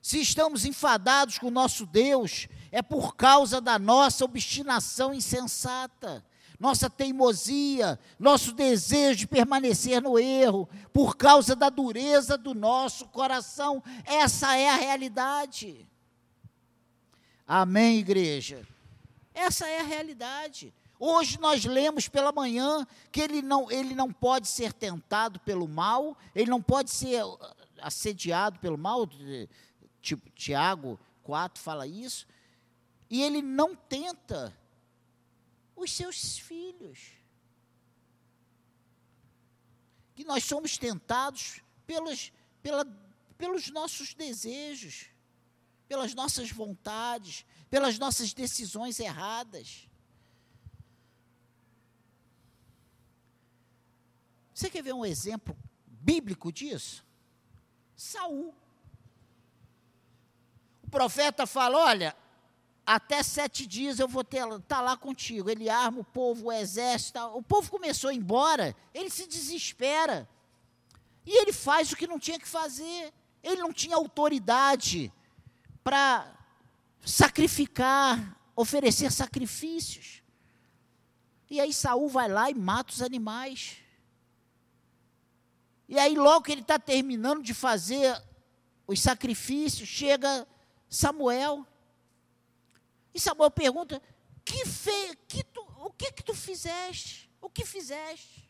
Se 0.02 0.20
estamos 0.20 0.66
enfadados 0.66 1.38
com 1.38 1.48
o 1.48 1.52
nosso 1.52 1.86
Deus, 1.86 2.48
é 2.72 2.82
por 2.82 3.16
causa 3.16 3.62
da 3.62 3.78
nossa 3.78 4.26
obstinação 4.26 5.14
insensata 5.14 6.26
nossa 6.62 6.92
teimosia, 6.92 8.00
nosso 8.20 8.54
desejo 8.54 9.22
de 9.22 9.28
permanecer 9.28 10.00
no 10.00 10.20
erro, 10.20 10.70
por 10.94 11.18
causa 11.18 11.56
da 11.56 11.70
dureza 11.70 12.38
do 12.38 12.54
nosso 12.54 13.08
coração. 13.08 13.84
Essa 14.06 14.56
é 14.56 14.70
a 14.70 14.76
realidade. 14.76 15.90
Amém, 17.48 17.98
igreja? 17.98 18.64
Essa 19.34 19.68
é 19.68 19.80
a 19.80 19.84
realidade. 19.84 20.72
Hoje 21.00 21.40
nós 21.40 21.66
lemos 21.66 22.08
pela 22.08 22.32
manhã 22.32 22.86
que 23.12 23.22
ele 23.22 23.42
não, 23.42 23.72
ele 23.72 23.96
não 23.96 24.14
pode 24.14 24.48
ser 24.48 24.72
tentado 24.72 25.40
pelo 25.40 25.68
mal, 25.68 26.16
ele 26.36 26.52
não 26.52 26.62
pode 26.62 26.92
ser 26.92 27.24
assediado 27.82 28.60
pelo 28.60 28.78
mal, 28.78 29.10
tipo, 30.00 30.30
Tiago 30.36 31.00
4 31.24 31.60
fala 31.60 31.88
isso, 31.88 32.28
e 33.10 33.24
ele 33.24 33.42
não 33.42 33.76
tenta 33.76 34.56
os 35.76 35.92
seus 35.92 36.38
filhos. 36.38 37.12
Que 40.14 40.24
nós 40.24 40.44
somos 40.44 40.78
tentados 40.78 41.62
pelos, 41.86 42.32
pela, 42.62 42.86
pelos 43.38 43.70
nossos 43.70 44.14
desejos, 44.14 45.08
pelas 45.88 46.14
nossas 46.14 46.52
vontades, 46.52 47.46
pelas 47.70 47.98
nossas 47.98 48.34
decisões 48.34 49.00
erradas. 49.00 49.90
Você 54.54 54.70
quer 54.70 54.84
ver 54.84 54.94
um 54.94 55.06
exemplo 55.06 55.58
bíblico 55.86 56.52
disso? 56.52 57.04
Saul. 57.96 58.54
O 60.84 60.90
profeta 60.90 61.48
fala: 61.48 61.78
olha, 61.80 62.16
até 62.86 63.22
sete 63.24 63.66
dias 63.66 64.00
eu 64.00 64.08
vou 64.08 64.22
estar 64.22 64.60
tá 64.62 64.82
lá 64.82 64.98
contigo. 64.98 65.50
Ele 65.50 65.70
arma 65.70 66.00
o 66.00 66.04
povo, 66.04 66.48
o 66.48 66.52
exército. 66.52 67.20
O 67.36 67.42
povo 67.42 67.70
começou 67.70 68.10
a 68.10 68.14
ir 68.14 68.18
embora, 68.18 68.76
ele 68.94 69.10
se 69.10 69.28
desespera. 69.28 70.28
E 71.26 71.38
ele 71.38 71.54
faz 71.54 71.92
o 71.92 71.96
que 71.96 72.08
não 72.08 72.20
tinha 72.20 72.40
que 72.40 72.48
fazer. 72.48 73.14
Ele 73.44 73.62
não 73.62 73.72
tinha 73.72 73.96
autoridade 73.96 75.12
para 75.84 76.32
sacrificar, 77.04 78.38
oferecer 78.56 79.12
sacrifícios. 79.12 80.22
E 81.50 81.60
aí 81.60 81.74
Saul 81.74 82.08
vai 82.08 82.30
lá 82.30 82.50
e 82.50 82.54
mata 82.54 82.94
os 82.94 83.02
animais. 83.02 83.78
E 85.92 86.00
aí, 86.00 86.16
logo 86.16 86.46
que 86.46 86.54
ele 86.54 86.62
está 86.62 86.80
terminando 86.80 87.44
de 87.44 87.54
fazer 87.54 88.18
os 88.88 89.02
sacrifícios, 89.02 89.90
chega 89.90 90.48
Samuel. 90.90 91.68
E 93.14 93.20
Samuel 93.20 93.52
pergunta: 93.52 94.02
que 94.44 94.66
fe, 94.66 95.16
que 95.28 95.44
tu, 95.44 95.62
o 95.78 95.92
que 95.92 96.12
que 96.12 96.24
tu 96.24 96.34
fizeste? 96.34 97.30
O 97.40 97.50
que 97.50 97.66
fizeste? 97.66 98.50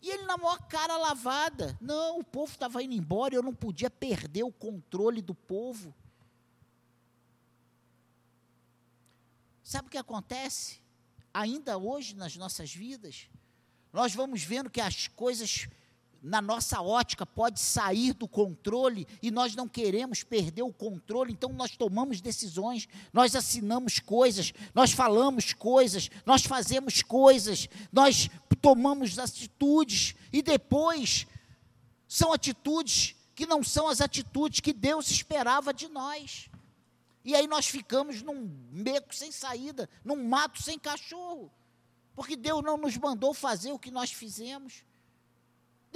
E 0.00 0.10
ele 0.10 0.22
na 0.22 0.36
maior 0.36 0.58
cara 0.68 0.96
lavada. 0.96 1.76
Não, 1.80 2.20
o 2.20 2.24
povo 2.24 2.52
estava 2.52 2.82
indo 2.82 2.94
embora, 2.94 3.34
eu 3.34 3.42
não 3.42 3.54
podia 3.54 3.90
perder 3.90 4.44
o 4.44 4.52
controle 4.52 5.20
do 5.20 5.34
povo. 5.34 5.94
Sabe 9.64 9.88
o 9.88 9.90
que 9.90 9.98
acontece? 9.98 10.80
Ainda 11.34 11.76
hoje 11.76 12.14
nas 12.14 12.36
nossas 12.36 12.72
vidas, 12.72 13.28
nós 13.92 14.14
vamos 14.14 14.42
vendo 14.44 14.70
que 14.70 14.80
as 14.80 15.08
coisas 15.08 15.68
na 16.26 16.42
nossa 16.42 16.82
ótica, 16.82 17.24
pode 17.24 17.60
sair 17.60 18.12
do 18.12 18.26
controle 18.26 19.06
e 19.22 19.30
nós 19.30 19.54
não 19.54 19.68
queremos 19.68 20.24
perder 20.24 20.62
o 20.62 20.72
controle, 20.72 21.32
então 21.32 21.52
nós 21.52 21.76
tomamos 21.76 22.20
decisões, 22.20 22.88
nós 23.12 23.36
assinamos 23.36 24.00
coisas, 24.00 24.52
nós 24.74 24.90
falamos 24.90 25.52
coisas, 25.52 26.10
nós 26.26 26.44
fazemos 26.44 27.00
coisas, 27.00 27.68
nós 27.92 28.28
tomamos 28.60 29.20
atitudes 29.20 30.16
e 30.32 30.42
depois 30.42 31.28
são 32.08 32.32
atitudes 32.32 33.14
que 33.32 33.46
não 33.46 33.62
são 33.62 33.86
as 33.86 34.00
atitudes 34.00 34.58
que 34.58 34.72
Deus 34.72 35.08
esperava 35.10 35.72
de 35.72 35.86
nós. 35.86 36.50
E 37.24 37.36
aí 37.36 37.46
nós 37.46 37.66
ficamos 37.66 38.22
num 38.22 38.46
beco 38.46 39.14
sem 39.14 39.30
saída, 39.30 39.88
num 40.04 40.28
mato 40.28 40.60
sem 40.60 40.76
cachorro. 40.76 41.52
Porque 42.16 42.34
Deus 42.34 42.64
não 42.64 42.76
nos 42.76 42.96
mandou 42.96 43.32
fazer 43.32 43.70
o 43.72 43.78
que 43.78 43.90
nós 43.90 44.10
fizemos. 44.10 44.84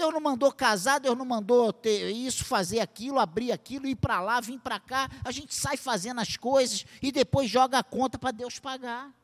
Deus 0.01 0.15
não 0.15 0.21
mandou 0.21 0.51
casar, 0.51 0.99
Deus 0.99 1.15
não 1.15 1.27
mandou 1.27 1.75
ter 1.75 2.11
isso, 2.11 2.43
fazer 2.43 2.81
aquilo, 2.81 3.19
abrir 3.19 3.53
aquilo, 3.53 3.87
ir 3.87 3.97
para 3.97 4.19
lá, 4.23 4.41
vir 4.41 4.59
para 4.59 4.81
cá. 4.81 5.11
A 5.23 5.31
gente 5.31 5.55
sai 5.55 5.77
fazendo 5.77 6.23
as 6.23 6.39
coisas 6.39 6.87
e 7.03 7.13
depois 7.13 7.51
joga 7.51 7.79
a 7.79 7.83
conta 7.83 8.19
para 8.19 8.31
Deus 8.31 8.59
pagar. 8.59 9.15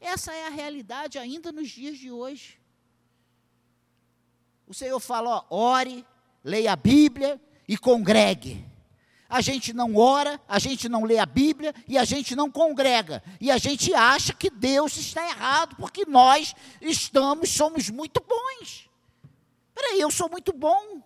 Essa 0.00 0.32
é 0.32 0.46
a 0.46 0.50
realidade 0.50 1.18
ainda 1.18 1.52
nos 1.52 1.68
dias 1.68 1.98
de 1.98 2.10
hoje. 2.10 2.58
O 4.66 4.72
Senhor 4.72 4.98
fala: 5.00 5.44
ó, 5.50 5.54
ore, 5.54 6.02
leia 6.42 6.72
a 6.72 6.76
Bíblia 6.76 7.38
e 7.68 7.76
congregue. 7.76 8.64
A 9.28 9.42
gente 9.42 9.74
não 9.74 9.94
ora, 9.94 10.40
a 10.48 10.58
gente 10.58 10.88
não 10.88 11.04
lê 11.04 11.18
a 11.18 11.26
Bíblia 11.26 11.74
e 11.86 11.98
a 11.98 12.04
gente 12.04 12.34
não 12.34 12.50
congrega. 12.50 13.22
E 13.38 13.50
a 13.50 13.58
gente 13.58 13.92
acha 13.92 14.32
que 14.32 14.48
Deus 14.48 14.96
está 14.96 15.22
errado, 15.28 15.76
porque 15.76 16.06
nós 16.06 16.54
estamos, 16.80 17.50
somos 17.50 17.90
muito 17.90 18.24
bons. 18.26 18.88
Peraí, 19.74 20.00
eu 20.00 20.10
sou 20.10 20.30
muito 20.30 20.50
bom. 20.52 21.02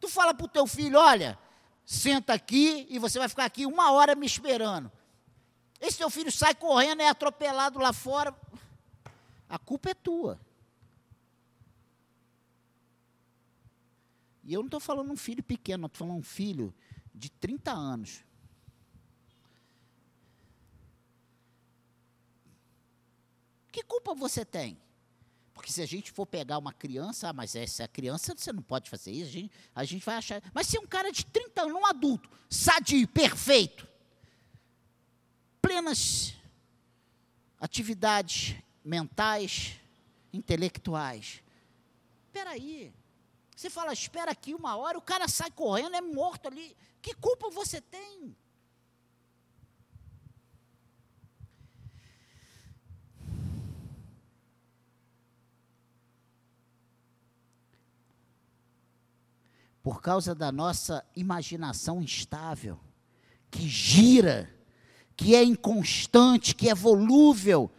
Tu 0.00 0.08
fala 0.08 0.34
para 0.34 0.46
o 0.46 0.48
teu 0.48 0.66
filho: 0.66 0.98
olha, 0.98 1.38
senta 1.84 2.32
aqui 2.32 2.88
e 2.90 2.98
você 2.98 3.20
vai 3.20 3.28
ficar 3.28 3.44
aqui 3.44 3.64
uma 3.64 3.92
hora 3.92 4.16
me 4.16 4.26
esperando. 4.26 4.90
Esse 5.80 5.98
teu 5.98 6.10
filho 6.10 6.32
sai 6.32 6.54
correndo, 6.56 7.02
é 7.02 7.08
atropelado 7.08 7.78
lá 7.78 7.92
fora. 7.92 8.34
A 9.48 9.58
culpa 9.58 9.90
é 9.90 9.94
tua. 9.94 10.40
E 14.42 14.52
eu 14.52 14.60
não 14.60 14.66
estou 14.66 14.80
falando 14.80 15.12
um 15.12 15.16
filho 15.16 15.42
pequeno, 15.42 15.86
estou 15.86 16.06
falando 16.06 16.18
um 16.18 16.24
filho 16.24 16.74
de 17.20 17.30
30 17.30 17.70
anos. 17.70 18.24
Que 23.70 23.82
culpa 23.82 24.14
você 24.14 24.44
tem? 24.44 24.80
Porque 25.52 25.70
se 25.70 25.82
a 25.82 25.86
gente 25.86 26.10
for 26.10 26.24
pegar 26.24 26.56
uma 26.56 26.72
criança, 26.72 27.28
ah, 27.28 27.32
mas 27.34 27.54
essa 27.54 27.86
criança 27.86 28.34
você 28.34 28.50
não 28.50 28.62
pode 28.62 28.88
fazer 28.88 29.12
isso, 29.12 29.28
a 29.28 29.32
gente, 29.32 29.52
a 29.74 29.84
gente 29.84 30.04
vai 30.04 30.14
achar. 30.16 30.42
Mas 30.54 30.66
se 30.66 30.78
um 30.78 30.86
cara 30.86 31.12
de 31.12 31.24
30 31.26 31.62
anos, 31.62 31.74
um 31.74 31.86
adulto, 31.86 32.30
sadio, 32.48 33.06
perfeito, 33.06 33.86
plenas 35.60 36.34
atividades 37.60 38.56
mentais, 38.82 39.78
intelectuais. 40.32 41.42
Espera 42.26 42.50
aí. 42.50 42.94
Você 43.54 43.68
fala, 43.68 43.92
espera 43.92 44.30
aqui 44.30 44.54
uma 44.54 44.74
hora, 44.76 44.96
o 44.96 45.02
cara 45.02 45.28
sai 45.28 45.50
correndo, 45.50 45.94
é 45.94 46.00
morto 46.00 46.48
ali. 46.48 46.74
Que 47.02 47.14
culpa 47.14 47.50
você 47.50 47.80
tem? 47.80 48.36
Por 59.82 60.02
causa 60.02 60.34
da 60.34 60.52
nossa 60.52 61.04
imaginação 61.16 62.02
instável, 62.02 62.78
que 63.50 63.66
gira, 63.66 64.54
que 65.16 65.34
é 65.34 65.42
inconstante, 65.42 66.54
que 66.54 66.68
é 66.68 66.74
volúvel, 66.74 67.70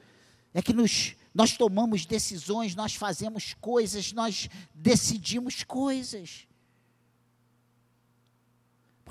é 0.53 0.62
que 0.62 0.73
nos 0.73 1.15
nós 1.34 1.55
tomamos 1.55 2.05
decisões, 2.05 2.75
nós 2.75 2.93
fazemos 2.95 3.53
coisas, 3.53 4.12
nós 4.12 4.49
decidimos 4.73 5.63
coisas. 5.63 6.45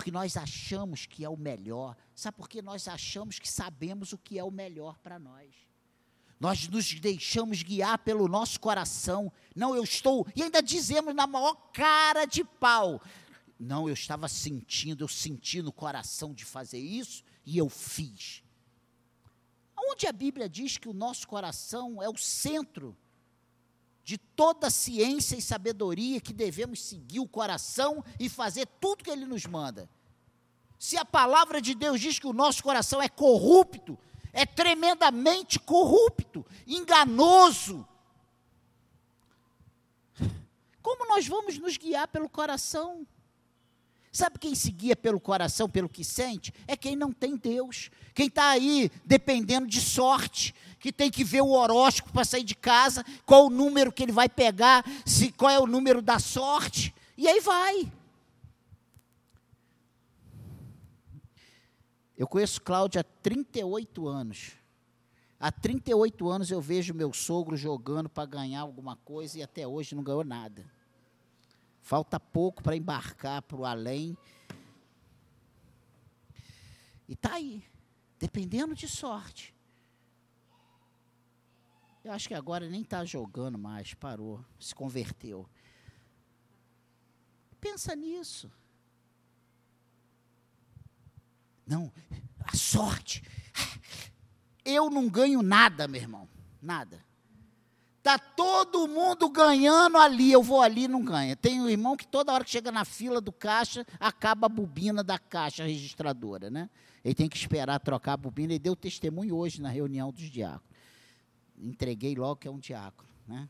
Porque 0.01 0.11
nós 0.11 0.35
achamos 0.35 1.05
que 1.05 1.27
é 1.27 1.29
o 1.29 1.37
melhor. 1.37 1.95
Sabe 2.15 2.35
por 2.35 2.49
que 2.49 2.63
nós 2.63 2.89
achamos 2.89 3.39
que 3.39 3.47
sabemos 3.47 4.15
o 4.15 4.19
que 4.19 4.39
é 4.39 4.43
o 4.43 4.51
melhor 4.51 4.97
para 4.97 5.19
nós? 5.19 5.55
Nós 6.41 6.67
nos 6.69 6.95
deixamos 6.95 7.63
guiar 7.63 7.99
pelo 7.99 8.27
nosso 8.27 8.59
coração. 8.59 9.31
Não, 9.55 9.77
eu 9.77 9.85
estou. 9.85 10.27
E 10.35 10.43
ainda 10.43 10.63
dizemos 10.63 11.15
na 11.15 11.27
maior 11.27 11.55
cara 11.71 12.25
de 12.25 12.43
pau. 12.43 12.99
Não, 13.59 13.89
eu 13.89 13.93
estava 13.93 14.27
sentindo, 14.27 15.05
eu 15.05 15.09
senti 15.09 15.61
no 15.61 15.71
coração 15.71 16.33
de 16.33 16.47
fazer 16.47 16.79
isso 16.79 17.23
e 17.45 17.59
eu 17.59 17.69
fiz. 17.69 18.43
Onde 19.77 20.07
a 20.07 20.13
Bíblia 20.13 20.49
diz 20.49 20.79
que 20.79 20.89
o 20.89 20.95
nosso 20.95 21.29
coração 21.29 22.03
é 22.03 22.09
o 22.09 22.17
centro 22.17 22.97
de 24.11 24.19
toda 24.19 24.71
ciência 24.71 25.37
e 25.37 25.41
sabedoria, 25.41 26.21
que 26.21 26.33
devemos 26.33 26.83
seguir 26.83 27.21
o 27.21 27.29
coração 27.29 28.05
e 28.19 28.29
fazer 28.29 28.67
tudo 28.81 29.05
que 29.05 29.11
ele 29.11 29.25
nos 29.25 29.47
manda. 29.47 29.89
Se 30.81 30.97
a 30.97 31.05
palavra 31.05 31.61
de 31.61 31.77
Deus 31.77 32.01
diz 32.01 32.19
que 32.19 32.27
o 32.27 32.33
nosso 32.33 32.61
coração 32.61 33.01
é 33.01 33.09
corrupto, 33.09 33.97
é 34.33 34.45
tremendamente 34.45 35.61
corrupto, 35.61 36.45
enganoso, 36.67 37.87
como 40.83 41.07
nós 41.07 41.29
vamos 41.29 41.57
nos 41.57 41.77
guiar 41.77 42.09
pelo 42.09 42.29
coração? 42.29 43.07
Sabe 44.11 44.41
quem 44.41 44.57
se 44.57 44.73
guia 44.73 44.97
pelo 44.97 45.21
coração, 45.21 45.71
pelo 45.71 45.89
que 45.89 46.03
sente? 46.03 46.53
É 46.67 46.77
quem 46.77 46.97
não 46.97 47.13
tem 47.13 47.37
Deus. 47.37 47.91
Quem 48.13 48.27
está 48.27 48.49
aí 48.49 48.91
dependendo 49.05 49.69
de 49.69 49.81
sorte, 49.81 50.53
que 50.81 50.91
tem 50.91 51.11
que 51.11 51.23
ver 51.23 51.43
o 51.43 51.51
horóscopo 51.51 52.11
para 52.11 52.25
sair 52.25 52.43
de 52.43 52.55
casa, 52.55 53.05
qual 53.27 53.47
o 53.47 53.51
número 53.51 53.93
que 53.93 54.03
ele 54.03 54.13
vai 54.13 54.29
pegar, 54.29 54.83
se, 55.05 55.31
qual 55.31 55.51
é 55.51 55.61
o 55.61 55.67
número 55.67 56.01
da 56.01 56.19
sorte, 56.19 56.95
e 57.17 57.29
aí 57.29 57.39
vai. 57.39 57.93
Eu 62.17 62.27
conheço 62.27 62.63
Cláudia 62.63 63.03
há 63.03 63.05
38 63.05 64.09
anos. 64.09 64.53
Há 65.39 65.53
38 65.53 66.29
anos 66.29 66.51
eu 66.51 66.61
vejo 66.61 66.95
meu 66.95 67.13
sogro 67.13 67.57
jogando 67.57 68.09
para 68.09 68.27
ganhar 68.27 68.61
alguma 68.61 68.97
coisa 68.97 69.39
e 69.39 69.43
até 69.43 69.67
hoje 69.67 69.95
não 69.95 70.03
ganhou 70.03 70.25
nada. 70.25 70.71
Falta 71.81 72.19
pouco 72.19 72.63
para 72.63 72.77
embarcar 72.77 73.43
para 73.43 73.57
o 73.57 73.65
além. 73.65 74.17
E 77.09 77.15
está 77.15 77.35
aí, 77.35 77.65
dependendo 78.19 78.75
de 78.75 78.87
sorte. 78.87 79.55
Eu 82.03 82.13
acho 82.13 82.29
que 82.29 82.35
agora 82.35 82.69
nem 82.69 82.83
está 82.83 83.05
jogando 83.05 83.59
mais, 83.59 83.95
parou, 83.95 84.43
se 84.59 84.75
converteu. 84.75 85.49
Pensa 87.61 87.95
nisso. 87.95 88.51
Não, 91.67 91.93
a 92.41 92.57
sorte. 92.57 93.23
Eu 94.65 94.89
não 94.89 95.09
ganho 95.09 95.43
nada, 95.43 95.87
meu 95.87 96.01
irmão. 96.01 96.29
Nada. 96.61 97.05
Está 97.99 98.19
todo 98.19 98.89
mundo 98.89 99.29
ganhando 99.29 99.99
ali, 99.99 100.33
eu 100.33 100.43
vou 100.43 100.63
ali 100.63 100.85
e 100.85 100.89
não 100.89 101.05
ganha. 101.05 101.37
Tem 101.37 101.61
um 101.61 101.69
irmão 101.69 101.97
que 101.99 102.07
toda 102.07 102.33
hora 102.33 102.43
que 102.43 102.51
chega 102.51 102.73
na 102.73 102.85
fila 102.85 103.21
do 103.21 103.31
caixa, 103.31 103.87
acaba 103.99 104.47
a 104.47 104.49
bobina 104.49 105.05
da 105.05 105.19
caixa 105.19 105.65
registradora, 105.65 106.49
né? 106.49 106.71
Ele 107.05 107.15
tem 107.15 107.29
que 107.29 107.37
esperar 107.37 107.79
trocar 107.79 108.15
a 108.15 108.17
bobina. 108.17 108.55
Ele 108.55 108.59
deu 108.59 108.75
testemunho 108.75 109.37
hoje 109.37 109.61
na 109.61 109.69
reunião 109.69 110.11
dos 110.11 110.31
diáconos. 110.31 110.70
Entreguei 111.61 112.15
logo 112.15 112.37
que 112.37 112.49
é 112.49 112.51
um 112.51 112.59
diácono, 112.59 113.09
né? 113.27 113.49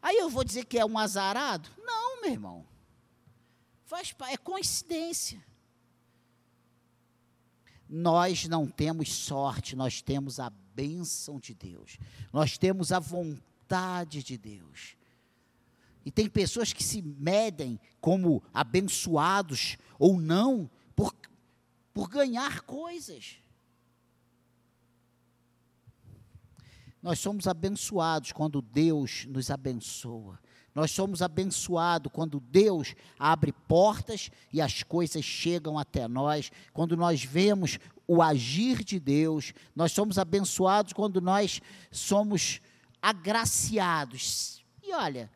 Aí 0.00 0.16
eu 0.16 0.28
vou 0.28 0.42
dizer 0.42 0.64
que 0.64 0.78
é 0.78 0.84
um 0.84 0.98
azarado? 0.98 1.68
Não, 1.78 2.20
meu 2.20 2.30
irmão. 2.30 2.66
Faz, 3.84 4.14
é 4.30 4.36
coincidência 4.36 5.42
nós 7.92 8.48
não 8.48 8.66
temos 8.66 9.12
sorte, 9.12 9.76
nós 9.76 10.00
temos 10.00 10.40
a 10.40 10.48
bênção 10.48 11.38
de 11.38 11.52
Deus, 11.52 11.98
nós 12.32 12.56
temos 12.56 12.90
a 12.90 12.98
vontade 12.98 14.22
de 14.22 14.38
Deus. 14.38 14.96
E 16.02 16.10
tem 16.10 16.26
pessoas 16.26 16.72
que 16.72 16.82
se 16.82 17.02
medem 17.02 17.78
como 18.00 18.42
abençoados 18.52 19.76
ou 19.98 20.18
não 20.18 20.70
por, 20.96 21.14
por 21.92 22.08
ganhar 22.08 22.62
coisas. 22.62 23.36
Nós 27.02 27.18
somos 27.18 27.48
abençoados 27.48 28.30
quando 28.30 28.62
Deus 28.62 29.26
nos 29.26 29.50
abençoa. 29.50 30.38
Nós 30.72 30.92
somos 30.92 31.20
abençoados 31.20 32.10
quando 32.12 32.38
Deus 32.38 32.94
abre 33.18 33.52
portas 33.52 34.30
e 34.52 34.60
as 34.60 34.84
coisas 34.84 35.24
chegam 35.24 35.78
até 35.78 36.06
nós, 36.06 36.50
quando 36.72 36.96
nós 36.96 37.24
vemos 37.24 37.78
o 38.06 38.22
agir 38.22 38.84
de 38.84 39.00
Deus. 39.00 39.52
Nós 39.74 39.90
somos 39.90 40.16
abençoados 40.16 40.92
quando 40.92 41.20
nós 41.20 41.60
somos 41.90 42.60
agraciados. 43.02 44.64
E 44.80 44.94
olha, 44.94 45.28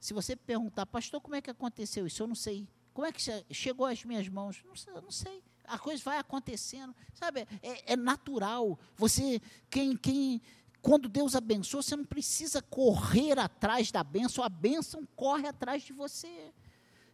se 0.00 0.14
você 0.14 0.34
perguntar, 0.34 0.86
pastor, 0.86 1.20
como 1.20 1.36
é 1.36 1.42
que 1.42 1.50
aconteceu 1.50 2.06
isso? 2.06 2.22
Eu 2.22 2.26
não 2.26 2.34
sei. 2.34 2.66
Como 2.94 3.06
é 3.06 3.12
que 3.12 3.22
chegou 3.52 3.86
às 3.86 4.02
minhas 4.04 4.26
mãos? 4.26 4.60
Não 4.64 4.74
sei. 4.74 4.94
Não 4.94 5.10
sei 5.10 5.42
a 5.68 5.78
coisa 5.78 6.02
vai 6.02 6.18
acontecendo, 6.18 6.94
sabe? 7.14 7.46
É, 7.62 7.92
é 7.92 7.96
natural. 7.96 8.78
Você, 8.96 9.40
quem, 9.70 9.96
quem, 9.96 10.40
quando 10.80 11.08
Deus 11.08 11.34
abençoa, 11.34 11.82
você 11.82 11.96
não 11.96 12.04
precisa 12.04 12.62
correr 12.62 13.38
atrás 13.38 13.90
da 13.90 14.02
bênção, 14.02 14.42
a 14.44 14.48
bênção 14.48 15.06
corre 15.16 15.46
atrás 15.46 15.82
de 15.82 15.92
você. 15.92 16.52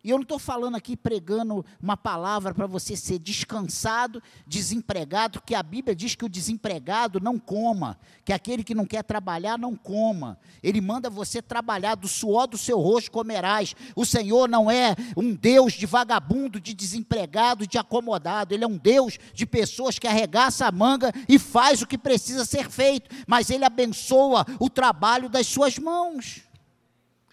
E 0.04 0.10
eu 0.10 0.18
não 0.18 0.22
estou 0.22 0.38
falando 0.38 0.76
aqui 0.76 0.98
pregando 0.98 1.64
uma 1.82 1.96
palavra 1.96 2.52
para 2.52 2.66
você 2.66 2.94
ser 2.94 3.18
descansado, 3.18 4.22
desempregado, 4.46 5.40
que 5.40 5.54
a 5.54 5.62
Bíblia 5.62 5.96
diz 5.96 6.14
que 6.14 6.26
o 6.26 6.28
desempregado 6.28 7.18
não 7.18 7.38
coma, 7.38 7.98
que 8.22 8.30
aquele 8.30 8.62
que 8.62 8.74
não 8.74 8.84
quer 8.84 9.02
trabalhar 9.02 9.58
não 9.58 9.74
coma. 9.74 10.38
Ele 10.62 10.78
manda 10.82 11.08
você 11.08 11.40
trabalhar, 11.40 11.94
do 11.94 12.06
suor 12.06 12.46
do 12.46 12.58
seu 12.58 12.78
rosto 12.78 13.10
comerás. 13.10 13.74
O 13.96 14.04
Senhor 14.04 14.46
não 14.46 14.70
é 14.70 14.94
um 15.16 15.34
Deus 15.34 15.72
de 15.72 15.86
vagabundo, 15.86 16.60
de 16.60 16.74
desempregado, 16.74 17.66
de 17.66 17.78
acomodado. 17.78 18.52
Ele 18.52 18.64
é 18.64 18.68
um 18.68 18.76
Deus 18.76 19.18
de 19.32 19.46
pessoas 19.46 19.98
que 19.98 20.06
arregaça 20.06 20.66
a 20.66 20.72
manga 20.72 21.10
e 21.26 21.38
faz 21.38 21.80
o 21.80 21.86
que 21.86 21.96
precisa 21.96 22.44
ser 22.44 22.68
feito, 22.68 23.10
mas 23.26 23.48
Ele 23.48 23.64
abençoa 23.64 24.44
o 24.60 24.68
trabalho 24.68 25.30
das 25.30 25.46
suas 25.46 25.78
mãos. 25.78 26.42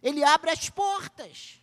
Ele 0.02 0.24
abre 0.24 0.52
as 0.52 0.70
portas. 0.70 1.61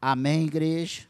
Amém, 0.00 0.44
igreja? 0.44 1.06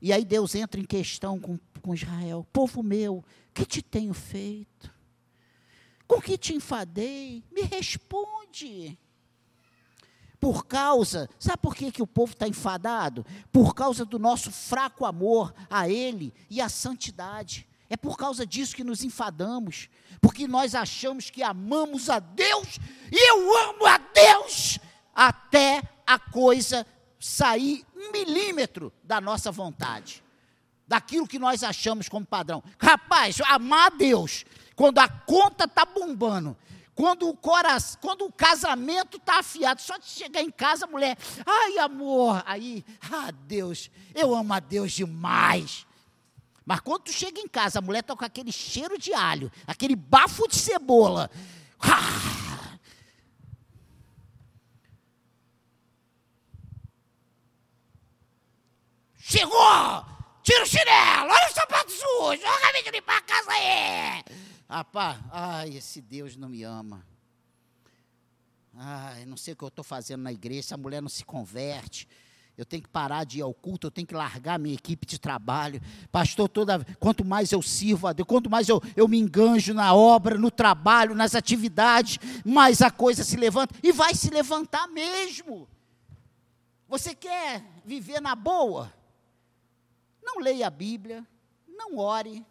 E 0.00 0.12
aí 0.12 0.24
Deus 0.24 0.54
entra 0.54 0.80
em 0.80 0.84
questão 0.84 1.38
com, 1.40 1.58
com 1.80 1.94
Israel: 1.94 2.46
Povo 2.52 2.82
meu, 2.82 3.24
que 3.52 3.64
te 3.64 3.80
tenho 3.82 4.12
feito? 4.12 4.92
Com 6.06 6.20
que 6.20 6.36
te 6.36 6.54
enfadei? 6.54 7.42
Me 7.50 7.62
responde. 7.62 8.98
Por 10.38 10.66
causa, 10.66 11.30
sabe 11.38 11.62
por 11.62 11.74
que, 11.74 11.90
que 11.90 12.02
o 12.02 12.06
povo 12.06 12.34
está 12.34 12.46
enfadado? 12.46 13.24
Por 13.50 13.74
causa 13.74 14.04
do 14.04 14.18
nosso 14.18 14.50
fraco 14.50 15.06
amor 15.06 15.54
a 15.70 15.88
Ele 15.88 16.34
e 16.50 16.60
à 16.60 16.68
santidade. 16.68 17.66
É 17.88 17.96
por 17.96 18.18
causa 18.18 18.46
disso 18.46 18.76
que 18.76 18.84
nos 18.84 19.02
enfadamos, 19.02 19.88
porque 20.20 20.46
nós 20.46 20.74
achamos 20.74 21.30
que 21.30 21.42
amamos 21.42 22.10
a 22.10 22.18
Deus, 22.18 22.78
e 23.10 23.30
eu 23.30 23.70
amo 23.70 23.86
a 23.86 23.96
Deus, 23.96 24.78
até 25.14 25.82
a 26.06 26.18
coisa 26.18 26.86
sair 27.24 27.86
um 27.96 28.12
milímetro 28.12 28.92
da 29.02 29.18
nossa 29.18 29.50
vontade, 29.50 30.22
daquilo 30.86 31.26
que 31.26 31.38
nós 31.38 31.64
achamos 31.64 32.06
como 32.06 32.26
padrão. 32.26 32.62
Rapaz, 32.78 33.40
amar 33.46 33.86
a 33.86 33.96
Deus, 33.96 34.44
quando 34.76 34.98
a 34.98 35.08
conta 35.08 35.64
está 35.64 35.86
bombando, 35.86 36.54
quando 36.94 37.26
o 37.26 37.34
coração, 37.34 37.98
quando 38.02 38.26
o 38.26 38.32
casamento 38.32 39.16
está 39.16 39.38
afiado, 39.38 39.80
só 39.80 39.96
de 39.96 40.04
chegar 40.04 40.42
em 40.42 40.50
casa, 40.50 40.84
a 40.84 40.88
mulher, 40.88 41.16
ai 41.46 41.78
amor, 41.78 42.42
aí, 42.44 42.84
ah 43.10 43.30
Deus, 43.30 43.90
eu 44.14 44.34
amo 44.34 44.52
a 44.52 44.60
Deus 44.60 44.92
demais. 44.92 45.86
Mas 46.62 46.80
quando 46.80 47.04
tu 47.04 47.12
chega 47.12 47.40
em 47.40 47.48
casa, 47.48 47.78
a 47.78 47.82
mulher 47.82 48.00
está 48.00 48.14
com 48.14 48.24
aquele 48.24 48.52
cheiro 48.52 48.98
de 48.98 49.14
alho, 49.14 49.50
aquele 49.66 49.96
bafo 49.96 50.46
de 50.46 50.56
cebola. 50.56 51.30
Ah, 51.80 52.10
Chegou! 59.34 60.06
Tira 60.44 60.62
o 60.62 60.66
chinelo! 60.66 61.28
Olha 61.28 61.50
o 61.50 61.52
sapato 61.52 61.90
sujo! 61.90 62.46
Acabei 62.46 62.84
de 62.84 62.90
limpar 62.92 63.16
a 63.16 63.20
casa 63.20 63.50
aí! 63.50 64.22
Rapaz, 64.68 65.18
ai, 65.32 65.76
esse 65.76 66.00
Deus 66.00 66.36
não 66.36 66.48
me 66.48 66.62
ama. 66.62 67.04
Ai, 68.76 69.24
não 69.24 69.36
sei 69.36 69.54
o 69.54 69.56
que 69.56 69.64
eu 69.64 69.68
estou 69.68 69.84
fazendo 69.84 70.22
na 70.22 70.30
igreja, 70.30 70.60
essa 70.60 70.76
mulher 70.76 71.02
não 71.02 71.08
se 71.08 71.24
converte. 71.24 72.06
Eu 72.56 72.64
tenho 72.64 72.84
que 72.84 72.88
parar 72.88 73.24
de 73.24 73.38
ir 73.40 73.42
ao 73.42 73.52
culto, 73.52 73.88
eu 73.88 73.90
tenho 73.90 74.06
que 74.06 74.14
largar 74.14 74.56
minha 74.56 74.76
equipe 74.76 75.04
de 75.04 75.18
trabalho. 75.18 75.82
Pastor, 76.12 76.48
toda, 76.48 76.84
quanto 77.00 77.24
mais 77.24 77.50
eu 77.50 77.60
sirvo 77.60 78.06
a 78.06 78.12
Deus, 78.12 78.28
quanto 78.28 78.48
mais 78.48 78.68
eu, 78.68 78.80
eu 78.94 79.08
me 79.08 79.18
enganjo 79.18 79.74
na 79.74 79.92
obra, 79.92 80.38
no 80.38 80.48
trabalho, 80.48 81.12
nas 81.12 81.34
atividades, 81.34 82.20
mais 82.44 82.80
a 82.80 82.88
coisa 82.88 83.24
se 83.24 83.36
levanta. 83.36 83.74
E 83.82 83.90
vai 83.90 84.14
se 84.14 84.30
levantar 84.30 84.86
mesmo. 84.86 85.68
Você 86.86 87.16
quer 87.16 87.64
viver 87.84 88.20
na 88.20 88.36
boa? 88.36 88.92
Não 90.24 90.40
leia 90.40 90.66
a 90.66 90.70
Bíblia, 90.70 91.26
não 91.68 91.98
ore, 91.98 92.44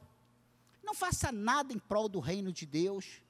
não 0.84 0.93
faça 0.93 1.32
nada 1.32 1.74
em 1.74 1.80
prol 1.80 2.07
do 2.07 2.19
reino 2.19 2.51
de 2.51 2.65
Deus, 2.65 3.21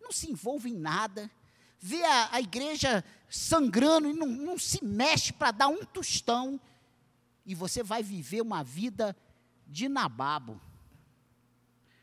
não 0.00 0.10
se 0.10 0.30
envolva 0.30 0.68
em 0.68 0.74
nada, 0.74 1.30
vê 1.78 2.02
a, 2.04 2.34
a 2.34 2.40
igreja 2.40 3.04
sangrando 3.30 4.08
e 4.08 4.12
não, 4.12 4.26
não 4.26 4.58
se 4.58 4.84
mexe 4.84 5.32
para 5.32 5.50
dar 5.50 5.68
um 5.68 5.84
tostão, 5.84 6.60
e 7.44 7.54
você 7.54 7.82
vai 7.82 8.02
viver 8.02 8.40
uma 8.40 8.64
vida 8.64 9.16
de 9.66 9.88
nababo. 9.88 10.60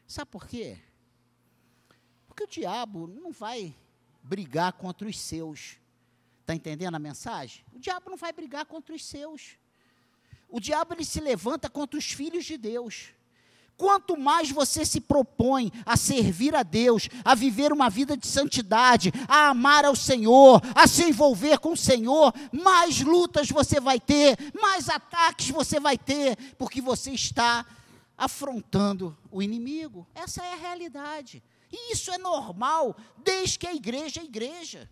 Sabe 0.07 0.31
por 0.31 0.47
quê? 0.47 0.79
Porque 2.27 2.43
o 2.43 2.47
diabo 2.47 3.07
não 3.07 3.31
vai 3.31 3.75
brigar 4.21 4.73
contra 4.73 5.07
os 5.07 5.19
seus. 5.19 5.77
Está 6.41 6.55
entendendo 6.55 6.95
a 6.95 6.99
mensagem? 6.99 7.63
O 7.73 7.79
diabo 7.79 8.09
não 8.09 8.17
vai 8.17 8.31
brigar 8.31 8.65
contra 8.65 8.95
os 8.95 9.05
seus. 9.05 9.57
O 10.53 10.59
diabo 10.59 10.93
ele 10.93 11.03
se 11.03 11.19
levanta 11.19 11.67
contra 11.67 11.97
os 11.97 12.05
filhos 12.05 12.45
de 12.45 12.57
Deus. 12.57 13.05
Quanto 13.75 14.15
mais 14.15 14.51
você 14.51 14.85
se 14.85 15.01
propõe 15.01 15.71
a 15.83 15.97
servir 15.97 16.53
a 16.53 16.61
Deus, 16.61 17.09
a 17.25 17.33
viver 17.33 17.73
uma 17.73 17.89
vida 17.89 18.15
de 18.15 18.27
santidade, 18.27 19.11
a 19.27 19.47
amar 19.47 19.83
ao 19.83 19.95
Senhor, 19.95 20.61
a 20.75 20.85
se 20.85 21.05
envolver 21.05 21.57
com 21.57 21.71
o 21.71 21.77
Senhor, 21.77 22.31
mais 22.51 23.01
lutas 23.01 23.49
você 23.49 23.79
vai 23.79 23.99
ter, 23.99 24.37
mais 24.53 24.89
ataques 24.89 25.49
você 25.49 25.79
vai 25.79 25.97
ter, 25.97 26.37
porque 26.55 26.79
você 26.79 27.09
está 27.09 27.65
afrontando 28.15 29.17
o 29.31 29.41
inimigo. 29.41 30.05
Essa 30.13 30.45
é 30.45 30.53
a 30.53 30.57
realidade. 30.57 31.41
E 31.71 31.93
isso 31.93 32.11
é 32.11 32.19
normal, 32.19 32.95
desde 33.17 33.57
que 33.57 33.65
a 33.65 33.73
igreja 33.73 34.21
é 34.21 34.23
igreja. 34.23 34.87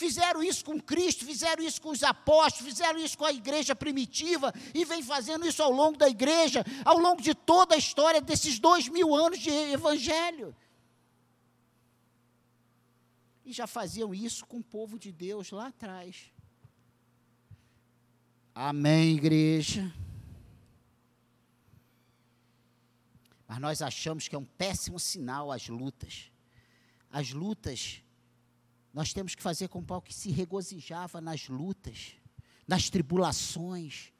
Fizeram 0.00 0.42
isso 0.42 0.64
com 0.64 0.80
Cristo, 0.80 1.26
fizeram 1.26 1.62
isso 1.62 1.78
com 1.82 1.90
os 1.90 2.02
apóstolos, 2.02 2.72
fizeram 2.72 2.98
isso 2.98 3.18
com 3.18 3.26
a 3.26 3.32
igreja 3.34 3.76
primitiva 3.76 4.50
e 4.74 4.82
vem 4.82 5.02
fazendo 5.02 5.46
isso 5.46 5.62
ao 5.62 5.70
longo 5.70 5.98
da 5.98 6.08
igreja, 6.08 6.64
ao 6.86 6.96
longo 6.96 7.20
de 7.20 7.34
toda 7.34 7.74
a 7.74 7.78
história 7.78 8.18
desses 8.18 8.58
dois 8.58 8.88
mil 8.88 9.14
anos 9.14 9.38
de 9.38 9.50
evangelho. 9.50 10.56
E 13.44 13.52
já 13.52 13.66
faziam 13.66 14.14
isso 14.14 14.46
com 14.46 14.56
o 14.56 14.64
povo 14.64 14.98
de 14.98 15.12
Deus 15.12 15.50
lá 15.50 15.66
atrás. 15.66 16.32
Amém, 18.54 19.16
igreja. 19.16 19.94
Mas 23.46 23.58
nós 23.58 23.82
achamos 23.82 24.26
que 24.26 24.34
é 24.34 24.38
um 24.38 24.46
péssimo 24.46 24.98
sinal 24.98 25.52
as 25.52 25.68
lutas. 25.68 26.32
As 27.10 27.32
lutas 27.32 28.02
nós 28.92 29.12
temos 29.12 29.34
que 29.34 29.42
fazer 29.42 29.68
com 29.68 29.82
Paulo 29.82 30.02
que 30.02 30.14
se 30.14 30.30
regozijava 30.30 31.20
nas 31.20 31.48
lutas, 31.48 32.12
nas 32.66 32.90
tribulações. 32.90 34.12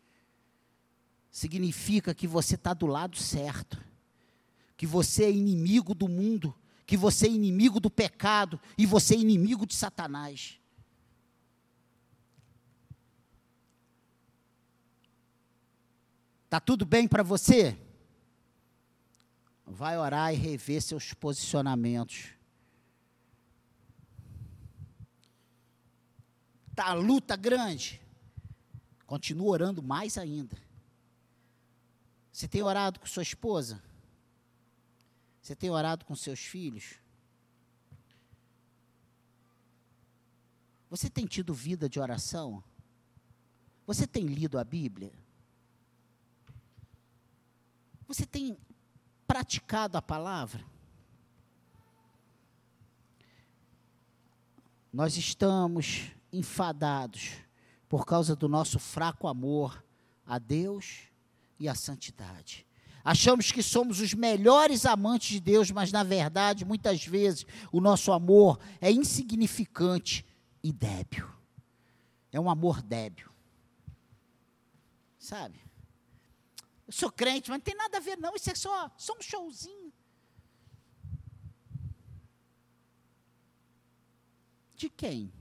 Significa 1.30 2.14
que 2.14 2.26
você 2.26 2.54
está 2.54 2.72
do 2.72 2.86
lado 2.86 3.16
certo, 3.16 3.82
que 4.76 4.86
você 4.86 5.24
é 5.24 5.30
inimigo 5.30 5.94
do 5.94 6.08
mundo, 6.08 6.54
que 6.86 6.96
você 6.96 7.26
é 7.26 7.30
inimigo 7.30 7.78
do 7.80 7.90
pecado 7.90 8.60
e 8.78 8.86
você 8.86 9.14
é 9.14 9.18
inimigo 9.18 9.66
de 9.66 9.74
Satanás. 9.74 10.58
Tá 16.48 16.58
tudo 16.58 16.84
bem 16.84 17.06
para 17.06 17.22
você? 17.22 17.78
Vai 19.64 19.96
orar 19.96 20.34
e 20.34 20.36
rever 20.36 20.82
seus 20.82 21.14
posicionamentos. 21.14 22.39
Está 26.80 26.90
a 26.90 26.94
luta 26.94 27.36
grande, 27.36 28.00
continua 29.06 29.50
orando 29.50 29.82
mais 29.82 30.16
ainda. 30.16 30.56
Você 32.32 32.48
tem 32.48 32.62
orado 32.62 32.98
com 32.98 33.06
sua 33.06 33.22
esposa? 33.22 33.82
Você 35.42 35.54
tem 35.54 35.68
orado 35.68 36.06
com 36.06 36.16
seus 36.16 36.40
filhos? 36.40 36.94
Você 40.88 41.10
tem 41.10 41.26
tido 41.26 41.52
vida 41.52 41.86
de 41.86 42.00
oração? 42.00 42.64
Você 43.86 44.06
tem 44.06 44.24
lido 44.24 44.58
a 44.58 44.64
Bíblia? 44.64 45.12
Você 48.08 48.24
tem 48.24 48.56
praticado 49.26 49.98
a 49.98 50.02
palavra? 50.02 50.64
Nós 54.90 55.16
estamos 55.16 56.10
enfadados 56.32 57.32
por 57.88 58.06
causa 58.06 58.36
do 58.36 58.48
nosso 58.48 58.78
fraco 58.78 59.26
amor 59.26 59.84
a 60.26 60.38
Deus 60.38 61.08
e 61.58 61.68
à 61.68 61.74
santidade. 61.74 62.66
Achamos 63.04 63.50
que 63.50 63.62
somos 63.62 63.98
os 64.00 64.14
melhores 64.14 64.84
amantes 64.84 65.30
de 65.30 65.40
Deus, 65.40 65.70
mas 65.70 65.90
na 65.90 66.02
verdade, 66.02 66.64
muitas 66.64 67.04
vezes, 67.04 67.46
o 67.72 67.80
nosso 67.80 68.12
amor 68.12 68.60
é 68.80 68.92
insignificante 68.92 70.24
e 70.62 70.72
débil. 70.72 71.28
É 72.30 72.38
um 72.38 72.50
amor 72.50 72.82
débil. 72.82 73.28
Sabe? 75.18 75.60
Eu 76.86 76.92
sou 76.92 77.10
crente, 77.10 77.50
mas 77.50 77.58
não 77.58 77.64
tem 77.64 77.74
nada 77.74 77.96
a 77.96 78.00
ver, 78.00 78.18
não. 78.18 78.34
Isso 78.34 78.50
é 78.50 78.54
só, 78.54 78.90
só 78.96 79.14
um 79.18 79.22
showzinho. 79.22 79.92
De 84.76 84.88
quem? 84.88 85.32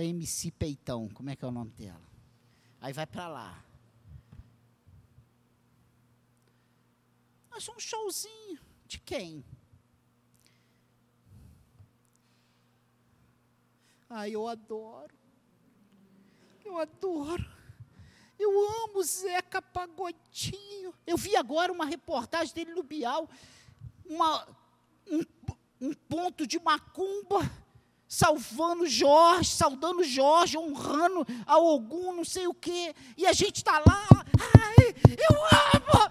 Da 0.00 0.04
MC 0.04 0.50
Peitão. 0.52 1.10
Como 1.10 1.28
é 1.28 1.36
que 1.36 1.44
é 1.44 1.48
o 1.48 1.50
nome 1.50 1.72
dela? 1.72 2.00
Aí 2.80 2.90
vai 2.90 3.06
para 3.06 3.28
lá. 3.28 3.62
Mas 7.50 7.68
um 7.68 7.78
showzinho. 7.78 8.58
De 8.86 8.98
quem? 8.98 9.44
Ai, 14.08 14.30
eu 14.34 14.48
adoro. 14.48 15.14
Eu 16.64 16.78
adoro. 16.78 17.44
Eu 18.38 18.50
amo 18.84 19.02
Zeca 19.02 19.60
Pagodinho. 19.60 20.94
Eu 21.06 21.18
vi 21.18 21.36
agora 21.36 21.70
uma 21.70 21.84
reportagem 21.84 22.54
dele 22.54 22.72
no 22.72 22.82
Bial. 22.82 23.28
Uma, 24.06 24.48
um, 25.06 25.22
um 25.78 25.92
ponto 25.92 26.46
de 26.46 26.58
macumba 26.58 27.40
salvando 28.10 28.88
Jorge, 28.88 29.52
saudando 29.52 30.02
Jorge, 30.02 30.58
honrando 30.58 31.24
a 31.46 31.56
Ogum, 31.58 32.12
não 32.12 32.24
sei 32.24 32.48
o 32.48 32.52
quê. 32.52 32.92
E 33.16 33.24
a 33.24 33.32
gente 33.32 33.58
está 33.58 33.78
lá, 33.78 34.08
ai, 34.52 34.94
eu 35.16 35.36
amo! 35.76 36.10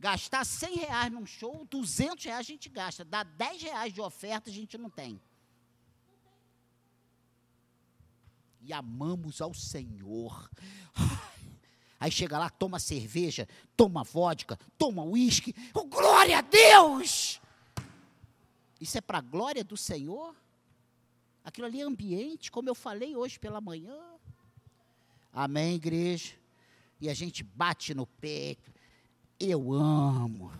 Gastar 0.00 0.46
100 0.46 0.76
reais 0.76 1.12
num 1.12 1.26
show, 1.26 1.66
200 1.68 2.24
reais 2.24 2.40
a 2.40 2.42
gente 2.42 2.70
gasta. 2.70 3.04
Dá 3.04 3.22
10 3.22 3.62
reais 3.62 3.92
de 3.92 4.00
oferta, 4.00 4.48
a 4.48 4.52
gente 4.52 4.78
não 4.78 4.88
tem. 4.88 5.20
E 8.62 8.72
amamos 8.72 9.42
ao 9.42 9.52
Senhor. 9.52 10.50
Aí 12.00 12.10
chega 12.10 12.38
lá, 12.38 12.48
toma 12.48 12.78
cerveja, 12.78 13.46
toma 13.76 14.04
vodka, 14.04 14.58
toma 14.78 15.02
uísque. 15.02 15.54
Oh, 15.74 15.84
glória 15.84 16.38
a 16.38 16.40
Deus! 16.40 17.42
Isso 18.80 18.96
é 18.96 19.00
para 19.00 19.18
a 19.18 19.22
glória 19.22 19.64
do 19.64 19.76
Senhor? 19.76 20.34
Aquilo 21.44 21.66
ali 21.66 21.80
é 21.80 21.84
ambiente, 21.84 22.50
como 22.50 22.68
eu 22.68 22.74
falei 22.74 23.16
hoje 23.16 23.38
pela 23.38 23.60
manhã. 23.60 23.98
Amém, 25.32 25.74
igreja? 25.74 26.34
E 27.00 27.08
a 27.08 27.14
gente 27.14 27.42
bate 27.42 27.94
no 27.94 28.06
peito. 28.06 28.72
Eu 29.38 29.72
amo. 29.72 30.52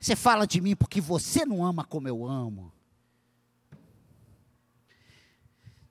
Você 0.00 0.16
fala 0.16 0.46
de 0.46 0.60
mim 0.60 0.76
porque 0.76 1.00
você 1.00 1.46
não 1.46 1.64
ama 1.64 1.84
como 1.84 2.08
eu 2.08 2.26
amo. 2.26 2.72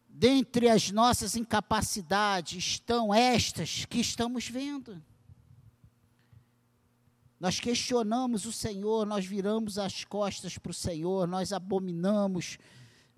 Dentre 0.07 0.69
as 0.69 0.91
nossas 0.91 1.35
incapacidades 1.35 2.63
estão 2.63 3.13
estas 3.13 3.85
que 3.85 3.99
estamos 3.99 4.47
vendo. 4.47 5.01
Nós 7.43 7.59
questionamos 7.59 8.45
o 8.45 8.53
Senhor, 8.53 9.05
nós 9.05 9.25
viramos 9.25 9.77
as 9.77 10.05
costas 10.05 10.57
para 10.57 10.69
o 10.69 10.73
Senhor, 10.73 11.27
nós 11.27 11.51
abominamos, 11.51 12.57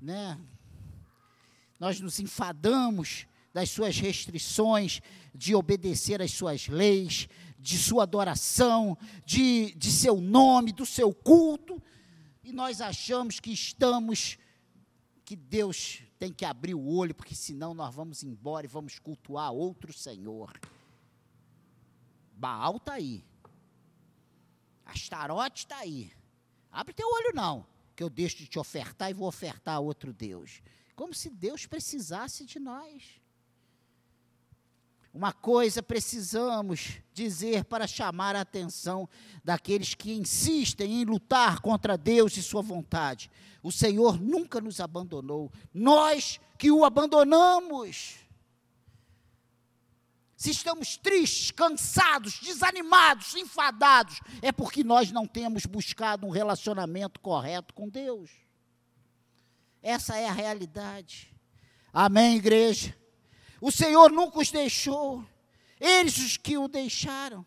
né? 0.02 0.42
Nós 1.80 2.00
nos 2.00 2.20
enfadamos 2.20 3.28
das 3.54 3.70
suas 3.70 4.00
restrições, 4.00 5.00
de 5.32 5.54
obedecer 5.54 6.24
às 6.24 6.32
suas 6.32 6.68
leis, 6.68 7.30
de 7.60 7.78
sua 7.78 8.02
adoração, 8.02 8.98
de, 9.24 9.76
de 9.76 9.92
seu 9.92 10.20
nome, 10.20 10.72
do 10.72 10.88
seu 10.88 11.14
culto, 11.14 11.80
e 12.44 12.52
nós 12.52 12.82
achamos 12.82 13.40
que 13.40 13.52
estamos, 13.52 14.40
que 15.24 15.36
Deus 15.36 16.02
tem 16.18 16.34
que 16.34 16.46
abrir 16.46 16.74
o 16.74 16.88
olho, 16.88 17.14
porque 17.14 17.36
senão 17.36 17.76
nós 17.76 17.94
vamos 17.94 18.24
embora 18.24 18.66
e 18.66 18.70
vamos 18.70 18.98
cultuar 18.98 19.52
outro 19.52 19.94
Senhor. 19.94 20.52
Baal 22.36 22.78
está 22.78 22.94
aí. 22.94 23.24
Astarote 24.86 25.62
está 25.62 25.78
aí. 25.78 26.12
Abre 26.72 26.94
teu 26.94 27.08
olho 27.08 27.32
não, 27.34 27.66
que 27.96 28.04
eu 28.04 28.10
deixo 28.10 28.38
de 28.38 28.48
te 28.48 28.60
ofertar 28.60 29.10
e 29.10 29.14
vou 29.14 29.28
ofertar 29.28 29.76
a 29.76 29.80
outro 29.80 30.14
Deus. 30.14 30.62
Como 30.96 31.14
se 31.14 31.30
Deus 31.30 31.66
precisasse 31.66 32.46
de 32.46 32.60
nós. 32.60 33.22
Uma 35.14 35.32
coisa 35.32 35.82
precisamos 35.82 37.00
dizer 37.14 37.64
para 37.64 37.88
chamar 37.88 38.36
a 38.36 38.42
atenção 38.42 39.08
daqueles 39.46 39.94
que 39.94 40.12
insistem 40.12 41.02
em 41.02 41.06
lutar 41.06 41.62
contra 41.62 41.98
Deus 41.98 42.36
e 42.36 42.44
Sua 42.44 42.62
vontade. 42.62 43.32
O 43.64 43.72
Senhor 43.72 44.20
nunca 44.20 44.60
nos 44.60 44.82
abandonou, 44.82 45.50
nós 45.74 46.38
que 46.58 46.70
o 46.70 46.84
abandonamos. 46.84 48.25
Se 50.36 50.52
estamos 50.52 50.98
tristes, 50.98 51.52
cansados, 51.52 52.40
desanimados, 52.40 53.36
enfadados, 53.36 54.20
é 54.42 54.52
porque 54.52 54.84
nós 54.84 55.12
não 55.12 55.26
temos 55.26 55.66
buscado 55.66 56.28
um 56.28 56.30
relacionamento 56.30 57.22
correto 57.22 57.74
com 57.74 57.88
Deus. 57.88 58.30
Essa 59.82 60.18
é 60.18 60.28
a 60.28 60.34
realidade. 60.34 61.34
Amém, 61.94 62.36
igreja? 62.36 62.96
O 63.62 63.72
Senhor 63.72 64.12
nunca 64.12 64.40
os 64.40 64.52
deixou, 64.52 65.26
eles 65.80 66.18
os 66.18 66.36
que 66.36 66.58
o 66.58 66.68
deixaram. 66.68 67.46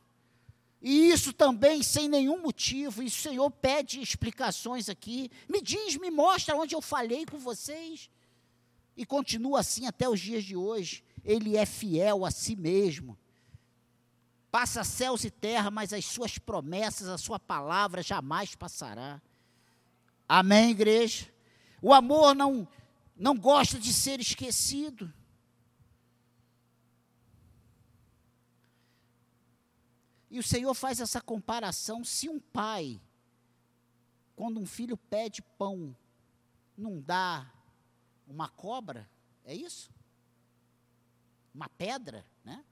E 0.81 1.11
isso 1.11 1.33
também 1.33 1.83
sem 1.83 2.09
nenhum 2.09 2.41
motivo, 2.41 3.03
e 3.03 3.07
o 3.07 3.11
Senhor 3.11 3.51
pede 3.51 4.01
explicações 4.01 4.89
aqui. 4.89 5.31
Me 5.47 5.61
diz, 5.61 5.97
me 5.97 6.11
mostra 6.11 6.57
onde 6.57 6.75
eu 6.75 6.81
falhei 6.81 7.27
com 7.27 7.39
vocês. 7.39 8.09
E 8.97 9.05
continua 9.05 9.61
assim 9.61 9.87
até 9.87 10.09
os 10.09 10.19
dias 10.19 10.43
de 10.43 10.57
hoje 10.57 11.05
ele 11.29 11.59
é 11.59 11.67
fiel 11.67 12.25
a 12.25 12.31
si 12.31 12.57
mesmo. 12.57 13.19
Passa 14.51 14.83
céus 14.83 15.25
e 15.25 15.31
terra, 15.31 15.71
mas 15.71 15.93
as 15.93 16.07
suas 16.07 16.39
promessas, 16.39 17.07
a 17.07 17.19
sua 17.19 17.39
palavra 17.39 18.03
jamais 18.03 18.55
passará. 18.55 19.21
Amém, 20.27 20.71
igreja? 20.71 21.31
O 21.83 21.93
amor 21.93 22.35
não, 22.35 22.67
não 23.15 23.37
gosta 23.37 23.79
de 23.79 23.93
ser 23.93 24.21
esquecido. 24.21 25.13
E 30.31 30.39
o 30.39 30.43
Senhor 30.43 30.73
faz 30.73 30.99
essa 30.99 31.21
comparação: 31.21 32.03
se 32.03 32.27
um 32.27 32.41
pai, 32.41 32.99
quando 34.35 34.59
um 34.59 34.67
filho 34.67 34.97
pede 34.97 35.43
pão, 35.43 35.95
não 36.75 37.03
dá 37.03 37.53
uma 38.27 38.49
cobra, 38.49 39.07
é 39.45 39.55
isso? 39.55 39.98
Uma 41.59 41.69
pedra, 41.71 42.25
né? 42.45 42.65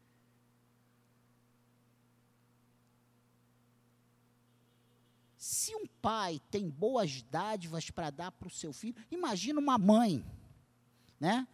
Se 5.37 5.74
um 5.74 5.87
pai 6.01 6.41
tem 6.53 6.70
boas 6.70 7.22
dádivas 7.22 7.91
para 7.91 8.11
dar 8.11 8.30
para 8.30 8.47
o 8.47 8.51
seu 8.51 8.72
filho, 8.72 8.97
imagina 9.11 9.59
uma 9.59 9.76
mãe, 9.76 10.24
né? 11.18 11.49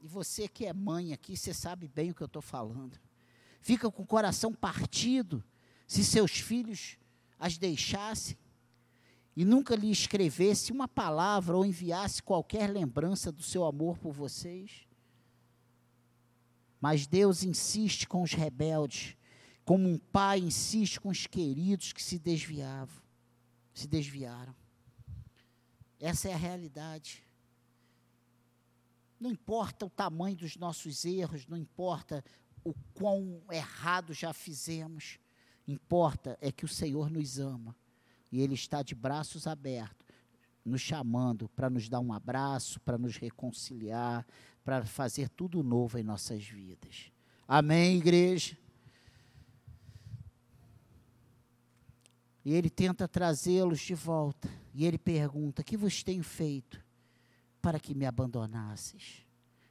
E 0.00 0.06
você 0.06 0.46
que 0.46 0.64
é 0.64 0.72
mãe 0.72 1.12
aqui, 1.12 1.36
você 1.36 1.52
sabe 1.52 1.88
bem 1.88 2.12
o 2.12 2.14
que 2.14 2.22
eu 2.22 2.26
estou 2.26 2.42
falando. 2.42 3.00
Fica 3.60 3.90
com 3.90 4.02
o 4.02 4.06
coração 4.06 4.54
partido 4.54 5.42
se 5.88 6.04
seus 6.04 6.38
filhos 6.38 6.98
as 7.36 7.58
deixassem 7.58 8.38
e 9.36 9.44
nunca 9.44 9.74
lhe 9.74 9.90
escrevesse 9.90 10.70
uma 10.70 10.86
palavra 10.86 11.56
ou 11.56 11.64
enviasse 11.64 12.22
qualquer 12.22 12.70
lembrança 12.70 13.32
do 13.32 13.42
seu 13.42 13.64
amor 13.64 13.98
por 13.98 14.12
vocês. 14.12 14.86
Mas 16.80 17.06
Deus 17.06 17.42
insiste 17.42 18.06
com 18.06 18.22
os 18.22 18.32
rebeldes, 18.32 19.16
como 19.64 19.88
um 19.88 19.98
pai 19.98 20.38
insiste 20.38 21.00
com 21.00 21.08
os 21.08 21.26
queridos 21.26 21.92
que 21.92 22.02
se 22.02 22.18
desviavam, 22.18 23.02
se 23.72 23.88
desviaram. 23.88 24.54
Essa 25.98 26.28
é 26.28 26.34
a 26.34 26.36
realidade. 26.36 27.24
Não 29.18 29.30
importa 29.30 29.86
o 29.86 29.90
tamanho 29.90 30.36
dos 30.36 30.56
nossos 30.56 31.04
erros, 31.04 31.46
não 31.46 31.56
importa 31.56 32.22
o 32.62 32.74
quão 32.92 33.42
errado 33.50 34.12
já 34.12 34.32
fizemos, 34.32 35.18
importa 35.66 36.38
é 36.40 36.52
que 36.52 36.64
o 36.64 36.68
Senhor 36.68 37.10
nos 37.10 37.38
ama 37.38 37.74
e 38.34 38.40
Ele 38.40 38.54
está 38.54 38.82
de 38.82 38.96
braços 38.96 39.46
abertos, 39.46 40.08
nos 40.64 40.80
chamando 40.80 41.48
para 41.50 41.70
nos 41.70 41.88
dar 41.88 42.00
um 42.00 42.12
abraço, 42.12 42.80
para 42.80 42.98
nos 42.98 43.16
reconciliar, 43.16 44.26
para 44.64 44.84
fazer 44.84 45.28
tudo 45.28 45.62
novo 45.62 45.98
em 45.98 46.02
nossas 46.02 46.42
vidas. 46.42 47.12
Amém, 47.46 47.96
igreja? 47.96 48.58
E 52.44 52.52
ele 52.52 52.68
tenta 52.68 53.06
trazê-los 53.06 53.80
de 53.80 53.94
volta. 53.94 54.50
E 54.74 54.84
ele 54.84 54.98
pergunta: 54.98 55.62
Que 55.62 55.76
vos 55.76 56.02
tenho 56.02 56.24
feito 56.24 56.84
para 57.62 57.78
que 57.78 57.94
me 57.94 58.04
abandonasses? 58.04 59.24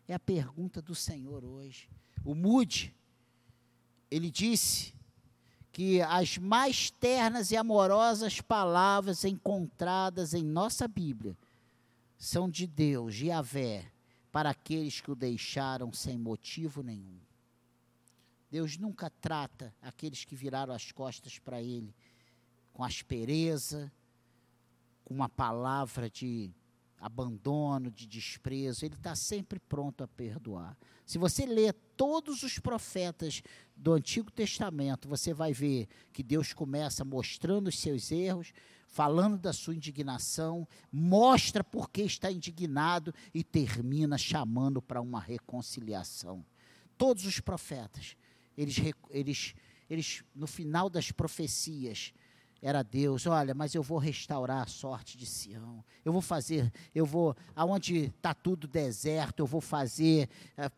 É 0.07 0.13
a 0.13 0.19
pergunta 0.19 0.81
do 0.81 0.95
Senhor 0.95 1.43
hoje. 1.43 1.89
O 2.23 2.33
Mude, 2.33 2.95
ele 4.09 4.31
disse 4.31 4.92
que 5.73 5.99
as 6.03 6.37
mais 6.37 6.91
ternas 6.91 7.49
e 7.51 7.57
amorosas 7.57 8.39
palavras 8.39 9.25
encontradas 9.25 10.35
em 10.35 10.43
nossa 10.43 10.87
Bíblia 10.87 11.35
são 12.15 12.47
de 12.47 12.67
Deus, 12.67 13.19
Yahvé, 13.19 13.91
para 14.31 14.51
aqueles 14.51 15.01
que 15.01 15.09
o 15.09 15.15
deixaram 15.15 15.91
sem 15.91 16.15
motivo 16.15 16.83
nenhum. 16.83 17.19
Deus 18.51 18.77
nunca 18.77 19.09
trata 19.09 19.73
aqueles 19.81 20.23
que 20.23 20.35
viraram 20.35 20.75
as 20.75 20.91
costas 20.91 21.39
para 21.39 21.59
Ele 21.59 21.93
com 22.71 22.83
aspereza, 22.83 23.91
com 25.03 25.15
uma 25.15 25.27
palavra 25.27 26.07
de 26.07 26.51
abandono, 27.03 27.91
de 27.91 28.07
desprezo, 28.07 28.85
ele 28.85 28.95
está 28.95 29.13
sempre 29.13 29.59
pronto 29.59 30.05
a 30.05 30.07
perdoar. 30.07 30.77
Se 31.05 31.17
você 31.17 31.45
ler 31.45 31.73
todos 31.97 32.43
os 32.43 32.59
profetas 32.59 33.43
do 33.75 33.91
Antigo 33.91 34.31
Testamento, 34.31 35.09
você 35.09 35.33
vai 35.33 35.51
ver 35.51 35.89
que 36.13 36.23
Deus 36.23 36.53
começa 36.53 37.03
mostrando 37.03 37.67
os 37.67 37.77
seus 37.77 38.09
erros, 38.09 38.53
falando 38.87 39.37
da 39.37 39.51
sua 39.51 39.75
indignação, 39.75 40.65
mostra 40.89 41.61
por 41.61 41.89
que 41.89 42.03
está 42.03 42.31
indignado 42.31 43.13
e 43.33 43.43
termina 43.43 44.17
chamando 44.17 44.81
para 44.81 45.01
uma 45.01 45.19
reconciliação. 45.19 46.45
Todos 46.97 47.25
os 47.25 47.41
profetas, 47.41 48.15
eles, 48.57 48.77
eles, 49.09 49.55
eles 49.89 50.23
no 50.33 50.47
final 50.47 50.89
das 50.89 51.11
profecias, 51.11 52.13
era 52.63 52.81
Deus, 52.81 53.27
olha, 53.27 53.53
mas 53.53 53.75
eu 53.75 53.83
vou 53.83 53.97
restaurar 53.97 54.63
a 54.63 54.67
sorte 54.67 55.17
de 55.17 55.25
Sião. 55.25 55.83
Eu 56.05 56.13
vou 56.13 56.21
fazer, 56.21 56.71
eu 56.95 57.05
vou, 57.05 57.35
aonde 57.53 58.05
está 58.05 58.33
tudo 58.33 58.69
deserto, 58.69 59.41
eu 59.41 59.45
vou 59.45 59.59
fazer 59.59 60.29
é, 60.55 60.71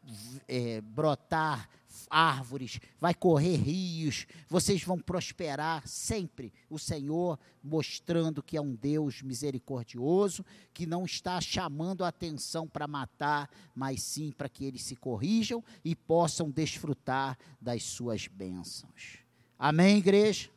é, 0.48 0.82
brotar 0.82 1.70
árvores, 2.10 2.80
vai 3.00 3.14
correr 3.14 3.58
rios, 3.58 4.26
vocês 4.50 4.84
vão 4.84 4.98
prosperar 4.98 5.88
sempre. 5.88 6.52
O 6.72 6.80
Senhor 6.80 7.38
mostrando 7.64 8.42
que 8.42 8.58
é 8.58 8.62
um 8.62 8.74
Deus 8.74 9.22
misericordioso, 9.22 10.44
que 10.74 10.88
não 10.88 11.06
está 11.06 11.40
chamando 11.40 12.04
a 12.04 12.08
atenção 12.08 12.68
para 12.68 12.88
matar, 12.88 13.48
mas 13.76 14.02
sim 14.02 14.32
para 14.32 14.50
que 14.50 14.66
eles 14.66 14.82
se 14.82 14.96
corrijam 14.96 15.64
e 15.84 15.96
possam 15.96 16.50
desfrutar 16.50 17.38
das 17.62 17.84
suas 17.84 18.28
bênçãos. 18.28 19.20
Amém, 19.58 20.00
igreja? 20.00 20.55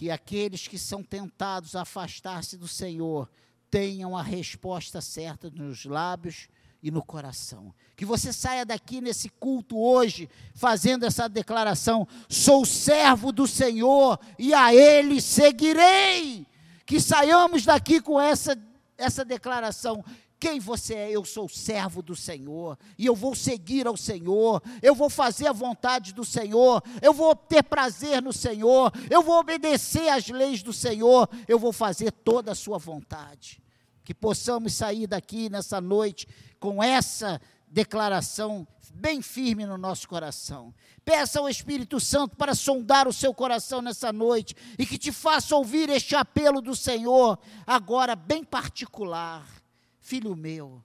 Que 0.00 0.10
aqueles 0.10 0.66
que 0.66 0.78
são 0.78 1.02
tentados 1.02 1.76
a 1.76 1.82
afastar-se 1.82 2.56
do 2.56 2.66
Senhor 2.66 3.28
tenham 3.70 4.16
a 4.16 4.22
resposta 4.22 4.98
certa 4.98 5.50
nos 5.50 5.84
lábios 5.84 6.48
e 6.82 6.90
no 6.90 7.04
coração. 7.04 7.74
Que 7.94 8.06
você 8.06 8.32
saia 8.32 8.64
daqui 8.64 9.02
nesse 9.02 9.28
culto 9.28 9.78
hoje 9.78 10.26
fazendo 10.54 11.04
essa 11.04 11.28
declaração: 11.28 12.08
sou 12.30 12.64
servo 12.64 13.30
do 13.30 13.46
Senhor 13.46 14.18
e 14.38 14.54
a 14.54 14.74
Ele 14.74 15.20
seguirei. 15.20 16.46
Que 16.86 16.98
saiamos 16.98 17.66
daqui 17.66 18.00
com 18.00 18.18
essa, 18.18 18.58
essa 18.96 19.22
declaração: 19.22 20.02
quem 20.40 20.58
você 20.58 20.94
é? 20.94 21.10
Eu 21.10 21.22
sou 21.22 21.46
servo 21.50 22.00
do 22.00 22.16
Senhor 22.16 22.78
e 22.96 23.04
eu 23.04 23.14
vou 23.14 23.34
seguir 23.34 23.86
ao 23.86 23.96
Senhor, 23.96 24.62
eu 24.80 24.94
vou 24.94 25.10
fazer 25.10 25.46
a 25.46 25.52
vontade 25.52 26.14
do 26.14 26.24
Senhor, 26.24 26.82
eu 27.02 27.12
vou 27.12 27.36
ter 27.36 27.62
prazer 27.62 28.22
no 28.22 28.32
Senhor, 28.32 28.90
eu 29.10 29.22
vou 29.22 29.38
obedecer 29.38 30.08
às 30.08 30.26
leis 30.28 30.62
do 30.62 30.72
Senhor, 30.72 31.28
eu 31.46 31.58
vou 31.58 31.74
fazer 31.74 32.10
toda 32.10 32.52
a 32.52 32.54
Sua 32.54 32.78
vontade. 32.78 33.62
Que 34.02 34.14
possamos 34.14 34.72
sair 34.72 35.06
daqui 35.06 35.50
nessa 35.50 35.78
noite 35.78 36.26
com 36.58 36.82
essa 36.82 37.38
declaração 37.68 38.66
bem 38.94 39.20
firme 39.20 39.66
no 39.66 39.76
nosso 39.76 40.08
coração. 40.08 40.74
Peça 41.04 41.38
ao 41.38 41.48
Espírito 41.48 42.00
Santo 42.00 42.34
para 42.34 42.54
sondar 42.54 43.06
o 43.06 43.12
seu 43.12 43.34
coração 43.34 43.82
nessa 43.82 44.10
noite 44.10 44.56
e 44.78 44.86
que 44.86 44.98
te 44.98 45.12
faça 45.12 45.54
ouvir 45.54 45.90
este 45.90 46.16
apelo 46.16 46.62
do 46.62 46.74
Senhor, 46.74 47.38
agora 47.66 48.16
bem 48.16 48.42
particular 48.42 49.59
Filho 50.00 50.34
meu, 50.34 50.82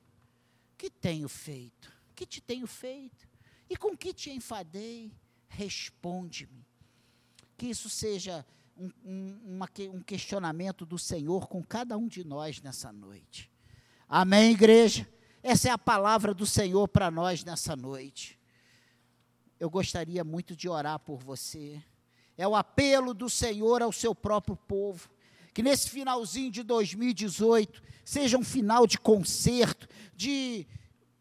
que 0.77 0.89
tenho 0.89 1.27
feito? 1.27 1.91
Que 2.13 2.25
te 2.25 2.41
tenho 2.41 2.67
feito? 2.67 3.27
E 3.69 3.75
com 3.75 3.97
que 3.97 4.13
te 4.13 4.29
enfadei? 4.29 5.11
Responde-me. 5.47 6.65
Que 7.57 7.67
isso 7.67 7.89
seja 7.89 8.45
um, 8.77 8.91
um, 9.03 9.39
uma, 9.55 9.69
um 9.93 10.01
questionamento 10.01 10.85
do 10.85 10.99
Senhor 10.99 11.47
com 11.47 11.63
cada 11.63 11.97
um 11.97 12.07
de 12.07 12.23
nós 12.23 12.61
nessa 12.61 12.91
noite. 12.91 13.49
Amém, 14.07 14.51
igreja? 14.51 15.07
Essa 15.41 15.69
é 15.69 15.71
a 15.71 15.77
palavra 15.77 16.33
do 16.33 16.45
Senhor 16.45 16.87
para 16.87 17.09
nós 17.09 17.43
nessa 17.43 17.75
noite. 17.75 18.39
Eu 19.59 19.69
gostaria 19.69 20.23
muito 20.23 20.55
de 20.55 20.67
orar 20.67 20.99
por 20.99 21.17
você. 21.17 21.81
É 22.37 22.47
o 22.47 22.55
apelo 22.55 23.13
do 23.13 23.29
Senhor 23.29 23.81
ao 23.81 23.91
seu 23.91 24.13
próprio 24.13 24.55
povo. 24.55 25.09
Que 25.55 25.63
nesse 25.63 25.89
finalzinho 25.89 26.51
de 26.51 26.63
2018 26.63 27.81
seja 28.03 28.37
um 28.37 28.43
final 28.43 28.85
de 28.85 28.99
conserto, 28.99 29.87
de 30.13 30.67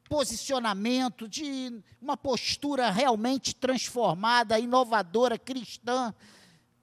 posicionamento, 0.09 1.29
de 1.29 1.81
uma 2.03 2.17
postura 2.17 2.91
realmente 2.91 3.55
transformada, 3.55 4.59
inovadora, 4.59 5.39
cristã. 5.39 6.13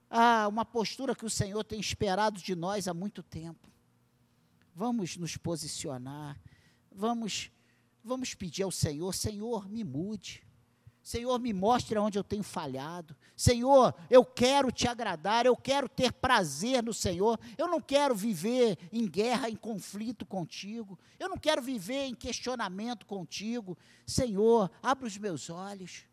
Ah, 0.09 0.47
uma 0.47 0.63
postura 0.63 1.13
que 1.13 1.25
o 1.25 1.29
Senhor 1.29 1.61
tem 1.65 1.77
esperado 1.77 2.39
de 2.39 2.55
nós 2.55 2.87
há 2.87 2.93
muito 2.93 3.21
tempo. 3.21 3.69
Vamos 4.73 5.17
nos 5.17 5.35
posicionar, 5.35 6.39
vamos, 6.89 7.51
vamos 8.01 8.33
pedir 8.33 8.63
ao 8.63 8.71
Senhor: 8.71 9.13
Senhor, 9.13 9.69
me 9.69 9.83
mude. 9.83 10.41
Senhor, 11.03 11.39
me 11.39 11.51
mostre 11.51 11.97
onde 11.97 12.17
eu 12.17 12.23
tenho 12.23 12.43
falhado. 12.43 13.15
Senhor, 13.35 13.93
eu 14.07 14.23
quero 14.23 14.71
te 14.71 14.87
agradar, 14.87 15.47
eu 15.47 15.55
quero 15.55 15.89
ter 15.89 16.13
prazer 16.13 16.83
no 16.83 16.93
Senhor. 16.93 17.39
Eu 17.57 17.67
não 17.67 17.81
quero 17.81 18.13
viver 18.13 18.77
em 18.91 19.07
guerra, 19.07 19.49
em 19.49 19.55
conflito 19.55 20.25
contigo. 20.25 20.99
Eu 21.19 21.27
não 21.27 21.37
quero 21.37 21.61
viver 21.61 22.05
em 22.05 22.13
questionamento 22.13 23.07
contigo. 23.07 23.75
Senhor, 24.05 24.69
abra 24.81 25.07
os 25.07 25.17
meus 25.17 25.49
olhos. 25.49 26.03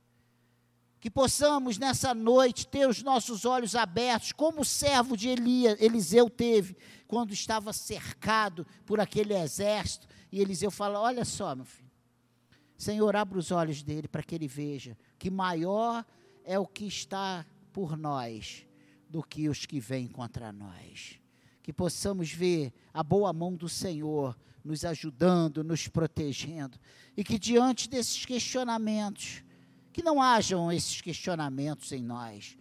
Que 1.01 1.11
possamos 1.11 1.77
nessa 1.77 2.15
noite 2.15 2.67
ter 2.67 2.89
os 2.89 3.03
nossos 3.03 3.45
olhos 3.45 3.77
abertos, 3.77 4.33
como 4.33 4.63
o 4.63 4.65
servo 4.65 5.17
de 5.17 5.29
Elia, 5.29 5.77
Eliseu 5.79 6.29
teve, 6.31 6.77
quando 7.07 7.33
estava 7.33 7.73
cercado 7.73 8.67
por 8.87 8.99
aquele 8.99 9.35
exército. 9.35 10.09
E 10.33 10.41
Eliseu 10.41 10.71
fala: 10.71 10.99
Olha 10.99 11.25
só, 11.25 11.55
meu 11.55 11.67
filho 11.67 11.88
Senhor, 12.79 13.17
abra 13.17 13.37
os 13.37 13.51
olhos 13.51 13.83
dele 13.83 14.07
para 14.07 14.23
que 14.23 14.37
ele 14.37 14.47
veja 14.47 14.97
que 15.19 15.31
maior 15.31 16.07
é 16.45 16.57
o 16.57 16.67
que 16.67 16.87
está 16.87 17.45
por 17.73 17.97
nós 17.97 18.65
do 19.11 19.21
que 19.21 19.49
os 19.49 19.67
que 19.67 19.81
vêm 19.81 20.07
contra 20.07 20.53
nós. 20.53 21.19
Que 21.61 21.73
possamos 21.73 22.33
ver 22.33 22.73
a 22.95 23.03
boa 23.03 23.33
mão 23.33 23.57
do 23.57 23.69
Senhor 23.69 24.39
nos 24.65 24.85
ajudando, 24.85 25.65
nos 25.65 25.89
protegendo. 25.89 26.79
E 27.17 27.25
que 27.25 27.37
diante 27.37 27.89
desses 27.89 28.25
questionamentos, 28.25 29.43
que 29.93 30.03
não 30.03 30.23
hajam 30.23 30.71
esses 30.71 31.01
questionamentos 31.01 31.91
em 31.91 32.03
nós, 32.03 32.57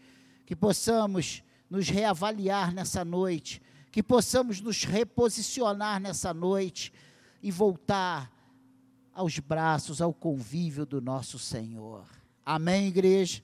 que 0.47 0.55
possamos 0.55 1.43
nos 1.70 1.89
reavaliar 1.89 2.74
nessa 2.74 3.05
noite, 3.05 3.61
que 3.91 4.01
possamos 4.01 4.61
nos 4.61 4.84
reposicionar 4.84 5.99
nessa 5.99 6.34
noite 6.34 6.91
e 7.43 7.51
voltar 7.51 8.32
aos 9.18 9.39
braços, 9.39 9.99
ao 9.99 10.13
convívio 10.13 10.86
do 10.86 11.01
nosso 11.01 11.39
Senhor. 11.39 12.05
Amém, 12.45 12.88
igreja? 12.88 13.36